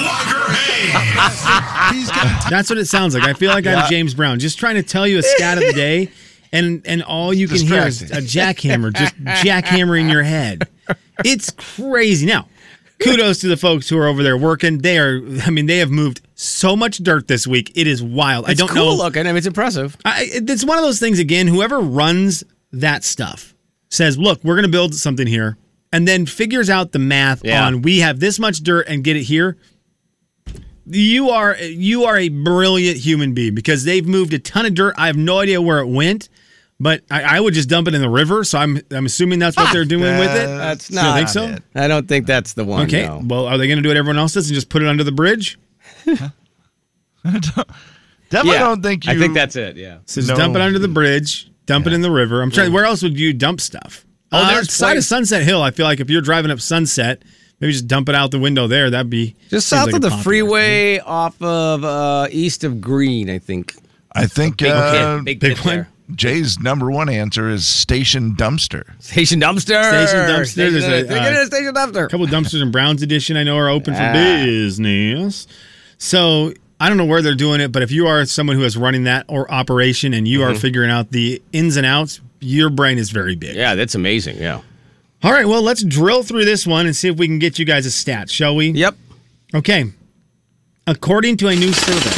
Walker 0.05 0.53
Hayes. 0.53 2.09
That's 2.49 2.69
what 2.69 2.77
it 2.79 2.85
sounds 2.85 3.13
like. 3.15 3.23
I 3.23 3.33
feel 3.33 3.51
like 3.51 3.65
Yeah. 3.65 3.81
I'm 3.83 3.89
James 3.89 4.13
Brown, 4.13 4.39
just 4.39 4.57
trying 4.59 4.75
to 4.75 4.83
tell 4.83 5.07
you 5.07 5.17
a 5.19 5.23
scat 5.23 5.57
of 5.57 5.65
the 5.65 5.73
day, 5.73 6.09
and 6.53 6.81
and 6.85 7.03
all 7.03 7.33
you 7.33 7.49
can 7.49 7.57
hear 7.57 7.85
is 7.87 8.01
a 8.03 8.21
jackhammer, 8.21 8.93
just 8.93 9.15
jackhammering 9.45 10.09
your 10.09 10.23
head. 10.23 10.69
It's 11.25 11.51
crazy. 11.51 12.25
Now, 12.25 12.47
kudos 13.03 13.39
to 13.41 13.47
the 13.47 13.57
folks 13.57 13.89
who 13.89 13.97
are 13.97 14.07
over 14.07 14.23
there 14.23 14.37
working. 14.37 14.77
They 14.77 14.97
are, 14.97 15.19
I 15.45 15.49
mean, 15.49 15.65
they 15.65 15.79
have 15.79 15.91
moved 15.91 16.21
so 16.35 16.75
much 16.75 16.97
dirt 16.99 17.27
this 17.27 17.45
week. 17.45 17.71
It 17.75 17.87
is 17.87 18.01
wild. 18.01 18.45
I 18.49 18.53
don't 18.53 18.69
cool 18.69 18.95
know. 18.97 19.03
looking. 19.03 19.21
I 19.21 19.29
mean, 19.29 19.37
it's 19.37 19.47
impressive. 19.47 19.97
I, 20.05 20.27
it's 20.31 20.63
one 20.63 20.77
of 20.77 20.83
those 20.83 20.99
things 20.99 21.19
again. 21.19 21.47
Whoever 21.47 21.79
runs 21.79 22.43
that 22.71 23.03
stuff 23.03 23.53
says, 23.89 24.17
"Look, 24.17 24.43
we're 24.43 24.55
going 24.55 24.65
to 24.65 24.71
build 24.71 24.95
something 24.95 25.27
here," 25.27 25.57
and 25.91 26.07
then 26.07 26.25
figures 26.25 26.69
out 26.69 26.91
the 26.93 26.99
math 26.99 27.43
Yeah. 27.43 27.65
on 27.65 27.81
we 27.81 27.99
have 27.99 28.19
this 28.19 28.39
much 28.39 28.59
dirt 28.61 28.87
and 28.87 29.03
get 29.03 29.15
it 29.17 29.23
here. 29.23 29.57
You 30.85 31.29
are 31.29 31.55
you 31.57 32.03
are 32.05 32.17
a 32.17 32.27
brilliant 32.27 32.97
human 32.97 33.33
being 33.33 33.55
because 33.55 33.85
they've 33.85 34.05
moved 34.05 34.33
a 34.33 34.39
ton 34.39 34.65
of 34.65 34.73
dirt. 34.73 34.95
I 34.97 35.07
have 35.07 35.15
no 35.15 35.39
idea 35.39 35.61
where 35.61 35.79
it 35.79 35.87
went, 35.87 36.27
but 36.79 37.01
I, 37.09 37.37
I 37.37 37.39
would 37.39 37.53
just 37.53 37.69
dump 37.69 37.87
it 37.87 37.93
in 37.95 38.01
the 38.01 38.09
river. 38.09 38.43
So 38.43 38.57
I'm 38.59 38.79
I'm 38.91 39.05
assuming 39.05 39.39
that's 39.39 39.55
what 39.57 39.71
they're 39.73 39.85
doing 39.85 40.17
with 40.19 40.31
it. 40.35 40.47
That's 40.47 40.91
not. 40.91 41.01
You 41.01 41.07
not. 41.07 41.15
think 41.15 41.29
so? 41.29 41.57
I 41.81 41.87
don't 41.87 42.07
think 42.07 42.25
that's 42.27 42.53
the 42.53 42.65
one. 42.65 42.87
Okay. 42.87 43.05
no. 43.05 43.21
Well, 43.23 43.45
are 43.47 43.57
they 43.57 43.67
going 43.67 43.77
to 43.77 43.83
do 43.83 43.89
what 43.89 43.97
everyone 43.97 44.17
else 44.19 44.33
does 44.33 44.47
and 44.49 44.55
just 44.55 44.69
put 44.69 44.81
it 44.81 44.87
under 44.87 45.03
the 45.03 45.11
bridge? 45.11 45.57
Definitely 47.23 48.51
Yeah, 48.53 48.59
don't 48.59 48.81
think 48.81 49.05
you. 49.05 49.11
I 49.13 49.17
think 49.17 49.33
that's 49.33 49.55
it. 49.55 49.77
Yeah. 49.77 49.99
So 50.05 50.21
just 50.21 50.29
No. 50.29 50.35
dump 50.35 50.55
it 50.55 50.61
under 50.61 50.79
the 50.79 50.87
bridge, 50.87 51.51
dump 51.65 51.87
it 51.87 51.93
in 51.93 52.01
the 52.01 52.11
river. 52.11 52.41
I'm 52.41 52.51
trying. 52.51 52.73
Where 52.73 52.85
else 52.85 53.03
would 53.03 53.19
you 53.19 53.33
dump 53.33 53.61
stuff? 53.61 54.05
Oh, 54.31 54.39
there's 54.47 54.55
there's 54.55 54.71
side 54.73 54.97
of 54.97 55.03
Sunset 55.03 55.43
Hill. 55.43 55.61
I 55.61 55.71
feel 55.71 55.85
like 55.85 55.99
if 55.99 56.09
you're 56.09 56.21
driving 56.21 56.49
up 56.49 56.59
Sunset, 56.59 57.21
maybe 57.59 57.71
just 57.71 57.87
dump 57.87 58.09
it 58.09 58.15
out 58.15 58.31
the 58.31 58.39
window 58.39 58.65
there. 58.67 58.89
That'd 58.89 59.09
be 59.11 59.35
Just 59.49 59.67
south 59.67 59.87
like 59.87 59.95
of 59.95 60.01
the 60.01 60.09
popular- 60.09 60.23
freeway, 60.23 60.99
off 60.99 61.39
of 61.41 61.83
uh, 61.83 62.27
east 62.31 62.63
of 62.63 62.81
Green, 62.81 63.29
I 63.29 63.37
think. 63.37 63.75
I 64.15 64.25
think 64.25 64.57
Big 64.57 64.71
uh, 64.71 65.17
pit, 65.17 65.25
big, 65.25 65.39
big 65.39 65.57
pit 65.57 65.65
one. 65.65 65.87
There. 66.15 66.31
Jay's 66.33 66.59
number 66.59 66.89
one 66.91 67.09
answer 67.09 67.49
is 67.49 67.67
station 67.67 68.35
dumpster. 68.35 68.83
Station 69.01 69.39
dumpster. 69.39 69.83
Station 69.83 70.19
dumpster. 70.19 70.45
Station, 70.47 70.73
There's 70.73 70.83
a, 70.85 71.03
they 71.03 71.15
get 71.19 71.33
uh, 71.35 71.41
a 71.41 71.45
station 71.45 71.73
dumpster. 71.73 72.05
A 72.05 72.09
couple 72.09 72.25
of 72.25 72.31
dumpsters 72.31 72.61
in 72.61 72.71
Browne's 72.71 73.01
Addition 73.01 73.37
I 73.37 73.43
know 73.43 73.57
are 73.57 73.69
open 73.69 73.93
for 73.93 74.01
Ah. 74.01 74.13
business. 74.13 75.47
So 75.97 76.53
I 76.79 76.89
don't 76.89 76.97
know 76.97 77.05
where 77.05 77.21
they're 77.21 77.35
doing 77.35 77.61
it, 77.61 77.71
but 77.71 77.81
if 77.83 77.91
you 77.91 78.07
are 78.07 78.25
someone 78.25 78.55
who 78.57 78.63
is 78.63 78.75
running 78.77 79.03
that 79.05 79.25
or 79.27 79.49
operation 79.51 80.13
and 80.13 80.27
you 80.27 80.39
Mm-hmm. 80.39 80.51
are 80.51 80.55
figuring 80.59 80.91
out 80.91 81.11
the 81.11 81.41
ins 81.53 81.77
and 81.77 81.85
outs, 81.85 82.19
your 82.41 82.69
brain 82.69 82.97
is 82.97 83.09
very 83.11 83.35
big. 83.35 83.55
Yeah, 83.55 83.75
that's 83.75 83.95
amazing. 83.95 84.37
Yeah. 84.37 84.61
All 85.23 85.31
right, 85.31 85.47
well, 85.47 85.61
let's 85.61 85.81
drill 85.83 86.23
through 86.23 86.43
this 86.43 86.67
one 86.67 86.85
and 86.85 86.93
see 86.95 87.07
if 87.07 87.15
we 87.17 87.27
can 87.27 87.39
get 87.39 87.57
you 87.57 87.63
guys 87.63 87.85
a 87.85 87.91
stat, 87.91 88.29
shall 88.29 88.55
we? 88.57 88.71
Yep. 88.71 88.95
Okay. 89.55 89.85
According 90.85 91.37
to 91.37 91.47
a 91.47 91.55
new 91.55 91.71
survey, 91.71 92.09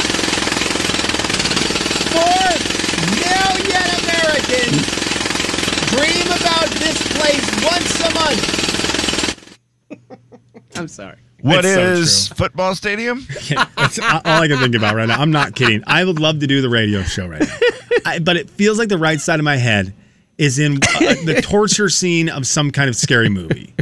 four 2.10 2.50
million 3.14 3.86
Americans 4.02 4.82
dream 5.94 6.26
about 6.26 6.66
this 6.82 6.98
place 7.14 7.46
once 7.62 8.00
a 8.00 8.10
month. 8.14 8.42
I'm 10.78 10.88
sorry. 10.88 11.16
What 11.42 11.62
That's 11.62 12.28
so 12.28 12.34
football 12.34 12.74
stadium? 12.74 13.26
That's 13.76 13.98
all 13.98 14.20
I 14.24 14.48
can 14.48 14.58
think 14.58 14.74
about 14.74 14.94
right 14.96 15.06
now. 15.06 15.20
I'm 15.20 15.30
not 15.30 15.54
kidding. 15.54 15.82
I 15.86 16.02
would 16.04 16.18
love 16.18 16.40
to 16.40 16.46
do 16.46 16.62
the 16.62 16.68
radio 16.68 17.02
show 17.02 17.26
right 17.26 17.40
now, 17.40 17.58
I, 18.06 18.18
but 18.20 18.36
it 18.36 18.48
feels 18.50 18.78
like 18.78 18.88
the 18.88 18.98
right 18.98 19.20
side 19.20 19.38
of 19.38 19.44
my 19.44 19.56
head 19.56 19.92
is 20.38 20.58
in 20.58 20.76
uh, 20.76 21.14
the 21.24 21.40
torture 21.44 21.88
scene 21.88 22.28
of 22.28 22.46
some 22.46 22.70
kind 22.70 22.88
of 22.88 22.96
scary 22.96 23.28
movie. 23.28 23.74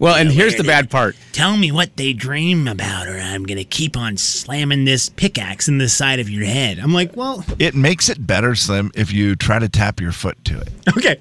Well, 0.00 0.16
and 0.16 0.30
here's 0.30 0.56
the 0.56 0.64
bad 0.64 0.90
part. 0.90 1.14
Tell 1.32 1.56
me 1.56 1.70
what 1.70 1.96
they 1.96 2.12
dream 2.12 2.66
about, 2.66 3.06
or 3.06 3.16
I'm 3.16 3.44
gonna 3.44 3.62
keep 3.64 3.96
on 3.96 4.16
slamming 4.16 4.84
this 4.84 5.08
pickaxe 5.08 5.68
in 5.68 5.78
the 5.78 5.88
side 5.88 6.18
of 6.18 6.28
your 6.28 6.44
head. 6.44 6.80
I'm 6.80 6.92
like, 6.92 7.16
well, 7.16 7.44
It 7.60 7.76
makes 7.76 8.08
it 8.08 8.26
better, 8.26 8.56
Slim, 8.56 8.90
if 8.96 9.12
you 9.12 9.36
try 9.36 9.60
to 9.60 9.68
tap 9.68 10.00
your 10.00 10.10
foot 10.12 10.44
to 10.46 10.60
it. 10.60 10.68
okay. 10.96 11.20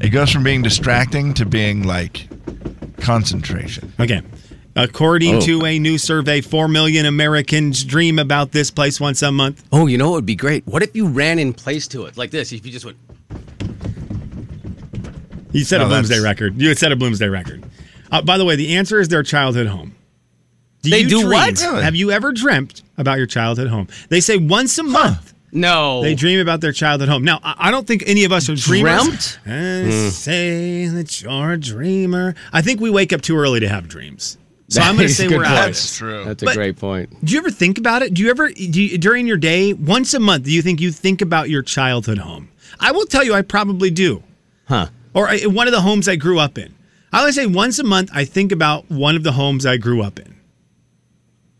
It 0.00 0.10
goes 0.10 0.30
from 0.30 0.44
being 0.44 0.62
distracting 0.62 1.34
to 1.34 1.44
being 1.46 1.82
like 1.84 2.28
concentration. 2.98 3.92
Okay. 3.98 4.22
According 4.76 5.36
Oh. 5.36 5.40
to 5.40 5.64
a 5.66 5.78
new 5.80 5.98
survey, 5.98 6.40
4 6.40 6.68
million 6.68 7.04
Americans 7.04 7.82
dream 7.82 8.18
about 8.18 8.52
this 8.52 8.70
place 8.70 9.00
once 9.00 9.22
a 9.22 9.32
month. 9.32 9.64
Oh, 9.72 9.86
you 9.88 9.98
know 9.98 10.10
what 10.10 10.16
would 10.16 10.26
be 10.26 10.36
great? 10.36 10.64
What 10.66 10.82
if 10.84 10.94
you 10.94 11.06
ran 11.08 11.40
in 11.40 11.52
place 11.52 11.88
to 11.88 12.04
it 12.06 12.16
like 12.16 12.30
this? 12.30 12.52
If 12.52 12.64
you 12.64 12.70
just 12.70 12.84
went, 12.84 12.96
You 15.50 15.64
set 15.64 15.78
No, 15.78 15.86
a 15.86 15.88
Bloomsday 15.88 16.22
record. 16.22 16.60
You 16.60 16.68
had 16.68 16.78
set 16.78 16.92
a 16.92 16.96
Bloomsday 16.96 17.28
record. 17.32 17.64
Uh, 18.12 18.22
by 18.22 18.38
the 18.38 18.44
way, 18.44 18.54
the 18.54 18.76
answer 18.76 19.00
is 19.00 19.08
their 19.08 19.22
childhood 19.22 19.66
home. 19.66 19.94
Do 20.82 20.90
They 20.90 21.00
you 21.00 21.08
do 21.08 21.18
dream- 21.22 21.30
what? 21.30 21.60
Really? 21.60 21.82
Have 21.82 21.96
you 21.96 22.10
ever 22.12 22.32
dreamt 22.32 22.82
about 22.98 23.18
your 23.18 23.26
childhood 23.26 23.68
home? 23.68 23.88
They 24.10 24.20
say 24.20 24.36
once 24.36 24.78
a 24.78 24.82
month 24.84 25.32
no. 25.52 26.02
they 26.02 26.14
dream 26.14 26.40
about 26.40 26.60
their 26.60 26.72
childhood 26.72 27.08
home. 27.08 27.24
Now, 27.24 27.40
I 27.42 27.68
I 27.68 27.70
don't 27.70 27.86
think 27.86 28.04
any 28.06 28.24
of 28.24 28.32
us 28.32 28.48
are 28.48 28.54
dreamers. 28.54 29.04
Dreamt? 29.04 29.40
I 29.46 30.08
say 30.10 30.86
that 30.86 31.22
you're 31.22 31.52
a 31.52 31.58
dreamer. 31.58 32.34
I 32.52 32.62
think 32.62 32.80
we 32.80 32.90
wake 32.90 33.12
up 33.12 33.20
too 33.22 33.36
early 33.36 33.60
to 33.60 33.68
have 33.68 33.88
dreams. 33.88 34.38
So 34.70 34.82
I'm 34.82 34.96
going 34.96 35.08
to 35.08 35.14
say 35.14 35.28
we're 35.28 35.36
point. 35.36 35.46
out. 35.46 35.64
That's 35.66 35.96
true. 35.96 36.24
That's 36.26 36.42
a 36.42 36.46
But- 36.46 36.54
great 36.54 36.76
point. 36.76 37.24
Do 37.24 37.32
you 37.32 37.38
ever 37.38 37.50
think 37.50 37.78
about 37.78 38.02
it? 38.02 38.12
Do 38.12 38.22
you 38.22 38.28
ever 38.30 38.50
do 38.50 38.82
you, 38.82 38.98
during 38.98 39.26
your 39.26 39.38
day, 39.38 39.72
once 39.72 40.12
a 40.12 40.20
month, 40.20 40.44
do 40.44 40.52
you 40.52 40.60
think 40.60 40.78
you 40.80 40.92
think 40.92 41.22
about 41.22 41.48
your 41.48 41.62
childhood 41.62 42.18
home? 42.18 42.50
I 42.78 42.92
will 42.92 43.06
tell 43.06 43.24
you, 43.24 43.32
I 43.34 43.40
probably 43.42 43.90
do. 43.90 44.22
Huh. 44.68 44.88
Or 45.14 45.26
I, 45.28 45.40
one 45.46 45.66
of 45.66 45.72
the 45.72 45.80
homes 45.80 46.06
I 46.06 46.16
grew 46.16 46.38
up 46.38 46.58
in. 46.58 46.74
I 47.14 47.20
always 47.20 47.34
say 47.36 47.46
once 47.46 47.78
a 47.78 47.84
month, 47.84 48.10
I 48.12 48.26
think 48.26 48.52
about 48.52 48.90
one 48.90 49.16
of 49.16 49.22
the 49.22 49.32
homes 49.32 49.64
I 49.64 49.78
grew 49.78 50.02
up 50.02 50.18
in. 50.18 50.36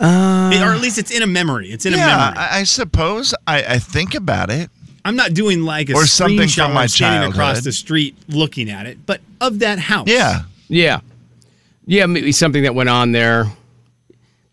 Uh, 0.01 0.51
or 0.63 0.75
at 0.75 0.81
least 0.81 0.99
it's 0.99 1.11
in 1.11 1.23
a 1.23 1.27
memory. 1.27 1.71
It's 1.71 1.85
in 1.85 1.95
a 1.95 1.97
memory. 1.97 2.39
I, 2.39 2.61
I 2.61 2.63
suppose 2.65 3.35
I, 3.47 3.65
I 3.65 3.79
think 3.79 4.15
about 4.15 4.51
it. 4.51 4.71
I'm 5.05 5.17
not 5.17 5.35
doing 5.35 5.63
like 5.63 5.89
a 5.91 5.95
Or 5.95 6.07
something 6.07 6.39
screenshot 6.39 6.67
from 6.67 6.75
my 6.75 6.83
I'm 6.83 6.89
standing 6.89 7.31
across 7.31 7.63
the 7.63 7.73
street 7.73 8.17
looking 8.29 8.71
at 8.71 8.87
it, 8.87 9.05
but 9.07 9.21
of 9.41 9.61
that 9.61 9.79
house. 9.79 10.07
Yeah. 10.09 10.43
Yeah. 10.69 11.01
Yeah, 11.87 12.07
maybe 12.07 12.33
something 12.33 12.65
that 12.65 12.75
went 12.75 12.91
on 12.91 13.13
there. 13.13 13.47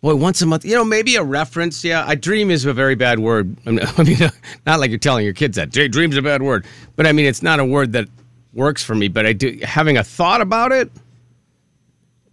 Boy, 0.02 0.16
once 0.16 0.42
a 0.42 0.46
month, 0.46 0.64
you 0.66 0.74
know, 0.76 0.86
maybe 0.86 1.16
a 1.16 1.24
reference. 1.24 1.84
Yeah, 1.84 2.06
I 2.08 2.16
dream 2.16 2.52
is 2.52 2.64
a 2.64 2.74
very 2.74 2.96
bad 2.96 3.20
word. 3.20 3.56
I 3.66 3.72
mean, 3.72 4.18
not 4.66 4.80
like 4.80 4.90
you're 4.90 5.00
telling 5.00 5.26
your 5.26 5.34
kids 5.34 5.58
that. 5.58 5.72
Dre- 5.72 5.88
Dream's 5.90 6.16
a 6.16 6.22
bad 6.22 6.42
word. 6.42 6.66
But 6.96 7.08
I 7.08 7.12
mean, 7.12 7.26
it's 7.26 7.44
not 7.44 7.60
a 7.60 7.66
word 7.66 7.92
that 7.94 8.08
works 8.54 8.84
for 8.84 8.96
me. 8.96 9.10
But 9.10 9.26
I 9.26 9.34
do, 9.34 9.60
having 9.64 9.98
a 9.98 10.04
thought 10.04 10.42
about 10.42 10.72
it, 10.72 10.90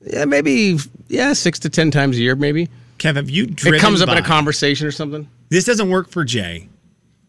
yeah, 0.02 0.24
maybe, 0.24 0.78
yeah, 1.08 1.32
six 1.32 1.58
to 1.60 1.68
10 1.68 1.90
times 1.90 2.16
a 2.18 2.20
year, 2.20 2.36
maybe. 2.36 2.68
Kev, 3.02 3.16
have 3.16 3.28
you 3.28 3.46
driven 3.46 3.78
It 3.78 3.80
comes 3.80 4.00
up 4.00 4.08
in 4.10 4.16
a 4.16 4.22
conversation 4.22 4.86
or 4.86 4.92
something. 4.92 5.28
This 5.48 5.64
doesn't 5.64 5.90
work 5.90 6.08
for 6.08 6.24
Jay. 6.24 6.68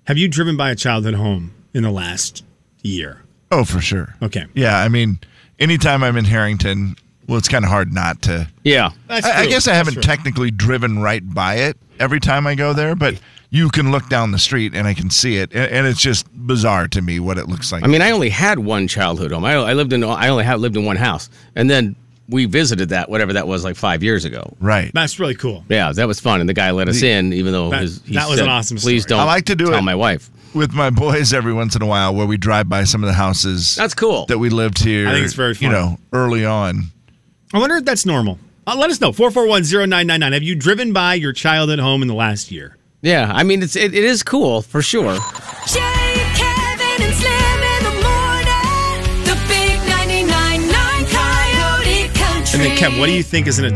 Have 0.05 0.19
you 0.19 0.27
driven 0.27 0.55
by 0.55 0.69
a 0.69 0.75
childhood 0.75 1.15
home 1.15 1.51
in 1.73 1.81
the 1.81 1.89
last 1.89 2.43
year? 2.83 3.23
Oh, 3.51 3.63
for 3.63 3.81
sure. 3.81 4.13
Okay. 4.21 4.45
Yeah, 4.53 4.77
I 4.77 4.87
mean, 4.87 5.19
anytime 5.57 6.03
I'm 6.03 6.15
in 6.15 6.25
Harrington, 6.25 6.95
well, 7.27 7.39
it's 7.39 7.47
kind 7.47 7.65
of 7.65 7.71
hard 7.71 7.91
not 7.91 8.21
to. 8.23 8.47
Yeah. 8.63 8.91
That's 9.07 9.25
I, 9.25 9.41
I 9.41 9.47
guess 9.47 9.67
I 9.67 9.73
haven't 9.73 10.03
technically 10.03 10.51
driven 10.51 10.99
right 10.99 11.27
by 11.33 11.55
it 11.55 11.75
every 11.99 12.19
time 12.19 12.45
I 12.45 12.53
go 12.53 12.73
there, 12.73 12.93
but 12.95 13.19
you 13.49 13.69
can 13.69 13.91
look 13.91 14.07
down 14.09 14.31
the 14.31 14.39
street 14.39 14.75
and 14.75 14.87
I 14.87 14.93
can 14.93 15.09
see 15.09 15.37
it, 15.37 15.53
and, 15.53 15.71
and 15.71 15.87
it's 15.87 16.01
just 16.01 16.27
bizarre 16.33 16.87
to 16.89 17.01
me 17.01 17.19
what 17.19 17.39
it 17.39 17.47
looks 17.47 17.71
like. 17.71 17.83
I 17.83 17.87
mean, 17.87 18.03
I 18.03 18.11
only 18.11 18.29
had 18.29 18.59
one 18.59 18.87
childhood 18.87 19.31
home. 19.31 19.43
I, 19.43 19.53
I 19.53 19.73
lived 19.73 19.91
in, 19.91 20.03
I 20.03 20.27
only 20.27 20.43
had 20.43 20.59
lived 20.59 20.77
in 20.77 20.85
one 20.85 20.97
house. 20.97 21.31
And 21.55 21.67
then 21.67 21.95
we 22.29 22.45
visited 22.45 22.89
that, 22.89 23.09
whatever 23.09 23.33
that 23.33 23.47
was, 23.47 23.63
like 23.63 23.75
five 23.75 24.01
years 24.03 24.23
ago. 24.25 24.55
right. 24.59 24.91
That's 24.93 25.19
really 25.19 25.35
cool. 25.35 25.63
Yeah, 25.69 25.91
that 25.91 26.07
was 26.07 26.19
fun, 26.19 26.39
and 26.39 26.47
the 26.49 26.53
guy 26.53 26.71
let 26.71 26.87
us 26.89 27.01
in, 27.03 27.33
even 27.33 27.51
though 27.51 27.69
That- 27.69 27.81
his, 27.81 28.01
he 28.05 28.13
that 28.15 28.27
was 28.29 28.37
said, 28.37 28.45
an 28.45 28.51
awesome 28.51 28.77
Please 28.77 29.03
story. 29.03 29.17
don't. 29.19 29.27
I 29.27 29.31
like 29.31 29.45
to 29.45 29.55
do 29.55 29.65
tell 29.65 29.75
it. 29.79 29.81
my 29.81 29.95
wife. 29.95 30.29
With 30.53 30.71
my 30.71 30.89
boys 30.91 31.33
every 31.33 31.51
once 31.53 31.75
in 31.75 31.81
a 31.81 31.85
while, 31.87 32.13
where 32.13 32.27
we 32.27 32.37
drive 32.37 32.69
by 32.69 32.83
some 32.83 33.03
of 33.03 33.07
the 33.07 33.13
houses 33.13 33.75
That's 33.75 33.93
cool. 33.95 34.25
that 34.27 34.37
we 34.37 34.49
lived 34.49 34.79
here. 34.83 35.07
I 35.07 35.11
think 35.13 35.25
it's 35.25 35.33
very 35.33 35.55
You 35.59 35.69
know, 35.69 35.97
early 36.13 36.45
on. 36.45 36.91
I 37.53 37.59
wonder 37.59 37.75
if 37.77 37.85
that's 37.85 38.05
normal. 38.05 38.37
Uh, 38.67 38.75
let 38.77 38.89
us 38.89 39.01
know. 39.01 39.11
4410999. 39.11 40.31
Have 40.33 40.43
you 40.43 40.55
driven 40.55 40.93
by 40.93 41.15
your 41.15 41.33
childhood 41.33 41.79
home 41.79 42.01
in 42.01 42.07
the 42.07 42.13
last 42.13 42.51
year? 42.51 42.77
Yeah, 43.01 43.29
I 43.33 43.43
mean, 43.43 43.61
it's 43.61 43.75
it, 43.75 43.93
it 43.93 44.03
is 44.05 44.23
cool 44.23 44.61
for 44.61 44.81
sure. 44.81 45.17
Jay, 45.67 46.32
And 52.53 52.61
then, 52.61 52.77
Kev, 52.77 52.99
what 52.99 53.07
do 53.07 53.13
you 53.13 53.23
think 53.23 53.47
is 53.47 53.57
an 53.57 53.65